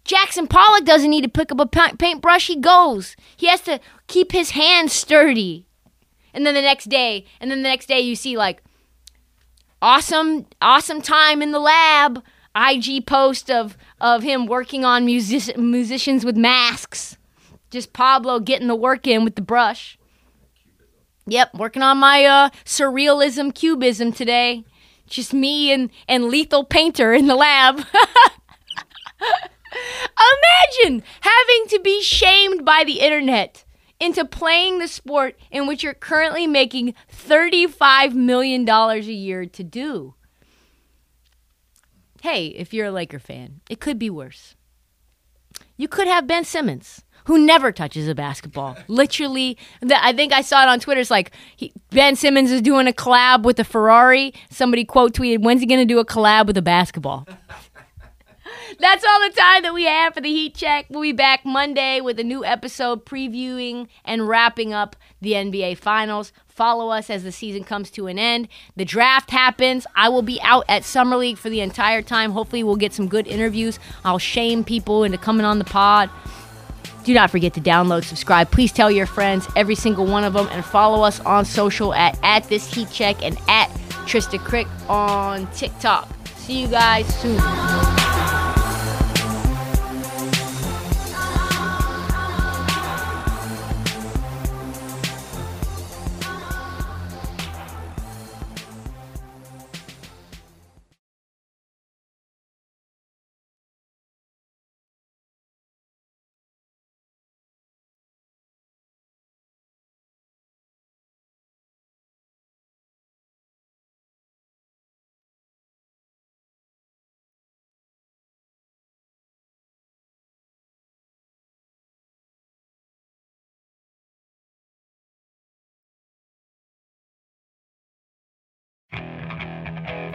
Jackson 0.06 0.48
Pollock 0.48 0.86
doesn't 0.86 1.10
need 1.10 1.24
to 1.24 1.30
pick 1.30 1.52
up 1.52 1.60
a 1.60 1.96
paintbrush. 1.98 2.48
He 2.48 2.56
goes. 2.56 3.16
He 3.36 3.48
has 3.48 3.62
to 3.62 3.80
keep 4.08 4.32
his 4.32 4.52
hands 4.52 4.94
sturdy. 4.94 5.66
And 6.34 6.46
then 6.46 6.54
the 6.54 6.62
next 6.62 6.86
day, 6.86 7.26
and 7.40 7.50
then 7.50 7.64
the 7.64 7.70
next 7.70 7.88
day, 7.88 8.00
you 8.00 8.16
see 8.16 8.38
like 8.38 8.64
awesome, 9.82 10.46
awesome 10.62 11.02
time 11.02 11.42
in 11.42 11.52
the 11.52 11.60
lab. 11.60 12.24
IG 12.56 13.06
post 13.06 13.52
of 13.52 13.78
of 14.00 14.24
him 14.24 14.46
working 14.46 14.86
on 14.86 15.06
music, 15.06 15.58
musicians 15.58 16.24
with 16.24 16.38
masks. 16.38 17.18
Just 17.70 17.92
Pablo 17.92 18.40
getting 18.40 18.68
the 18.68 18.76
work 18.76 19.08
in 19.08 19.26
with 19.26 19.36
the 19.36 19.42
brush. 19.42 19.98
Yep, 21.28 21.56
working 21.56 21.82
on 21.82 21.98
my 21.98 22.24
uh, 22.24 22.50
surrealism 22.64 23.54
cubism 23.54 24.14
today. 24.14 24.64
Just 25.08 25.34
me 25.34 25.72
and, 25.72 25.90
and 26.08 26.26
Lethal 26.26 26.64
Painter 26.64 27.14
in 27.14 27.28
the 27.28 27.36
lab. 27.36 27.84
Imagine 29.76 31.04
having 31.22 31.68
to 31.70 31.80
be 31.80 32.02
shamed 32.02 32.66
by 32.66 32.84
the 32.86 33.00
internet 33.00 33.66
into 34.00 34.26
playing 34.26 34.80
the 34.80 34.88
sport 34.88 35.38
in 35.52 35.68
which 35.68 35.84
you're 35.84 35.94
currently 35.94 36.48
making 36.48 36.94
$35 37.12 38.14
million 38.14 38.68
a 38.68 39.00
year 39.00 39.46
to 39.46 39.64
do. 39.64 40.16
Hey, 42.22 42.48
if 42.48 42.74
you're 42.74 42.88
a 42.88 42.92
Laker 42.92 43.20
fan, 43.20 43.62
it 43.70 43.80
could 43.80 44.00
be 44.00 44.10
worse. 44.10 44.56
You 45.78 45.88
could 45.88 46.08
have 46.08 46.28
Ben 46.28 46.44
Simmons, 46.44 47.04
who 47.26 47.38
never 47.38 47.72
touches 47.72 48.08
a 48.08 48.16
basketball. 48.16 48.78
Literally, 48.88 49.58
I 49.90 50.14
think 50.14 50.34
I 50.34 50.42
saw 50.42 50.64
it 50.64 50.70
on 50.70 50.80
Twitter. 50.80 51.02
It's 51.02 51.12
like 51.12 51.32
he, 51.56 51.72
Ben 51.92 52.16
Simmons 52.16 52.52
is 52.52 52.62
doing 52.62 52.88
a 52.88 52.92
collab 52.92 53.44
with 53.44 53.60
a 53.60 53.64
Ferrari. 53.64 54.34
Somebody 54.50 54.86
quote 54.86 55.14
tweeted, 55.14 55.44
"When's 55.44 55.62
he 55.62 55.68
going 55.68 55.80
to 55.80 55.86
do 55.86 56.00
a 56.00 56.06
collab 56.06 56.48
with 56.48 56.58
a 56.58 56.62
basketball?" 56.62 57.28
That's 58.80 59.06
all 59.06 59.20
the 59.22 59.36
time 59.36 59.64
that 59.64 59.74
we 59.74 59.86
have 59.86 60.14
for 60.14 60.22
the 60.22 60.30
Heat 60.30 60.56
Check. 60.56 60.88
We'll 60.90 61.02
be 61.02 61.12
back 61.14 61.46
Monday 61.46 62.02
with 62.02 62.20
a 62.20 62.24
new 62.24 62.44
episode 62.44 63.06
previewing 63.06 63.88
and 64.04 64.28
wrapping 64.28 64.74
up 64.74 64.96
the 65.22 65.32
NBA 65.32 65.78
Finals. 65.78 66.34
Follow 66.48 66.90
us 66.90 67.10
as 67.10 67.24
the 67.24 67.32
season 67.32 67.64
comes 67.64 67.90
to 67.92 68.08
an 68.08 68.20
end. 68.20 68.48
The 68.76 68.86
draft 68.86 69.32
happens. 69.32 69.88
I 69.96 70.10
will 70.10 70.22
be 70.22 70.42
out 70.42 70.66
at 70.68 70.84
Summer 70.84 71.16
League 71.16 71.38
for 71.38 71.50
the 71.50 71.62
entire 71.62 72.02
time. 72.02 72.32
Hopefully, 72.32 72.64
we'll 72.64 72.76
get 72.76 72.94
some 72.94 73.08
good 73.08 73.28
interviews. 73.28 73.80
I'll 74.04 74.20
shame 74.20 74.64
people 74.64 75.04
into 75.04 75.18
coming 75.18 75.46
on 75.46 75.60
the 75.60 75.66
pod. 75.66 76.10
Do 77.04 77.14
not 77.14 77.30
forget 77.30 77.54
to 77.54 77.62
download, 77.62 78.04
subscribe. 78.04 78.50
Please 78.52 78.72
tell 78.72 78.90
your 78.90 79.06
friends, 79.06 79.48
every 79.56 79.76
single 79.76 80.08
one 80.08 80.24
of 80.24 80.34
them, 80.34 80.48
and 80.52 80.66
follow 80.66 81.04
us 81.04 81.20
on 81.20 81.46
social 81.46 81.94
at, 81.94 82.18
at 82.24 82.50
this 82.50 82.74
heat 82.74 82.90
check 82.90 83.24
and 83.24 83.38
at 83.48 83.70
Trista 84.08 84.40
Crick 84.40 84.68
on 84.90 85.46
TikTok. 85.52 86.10
See 86.36 86.62
you 86.64 86.68
guys 86.68 87.06
soon. 87.22 88.25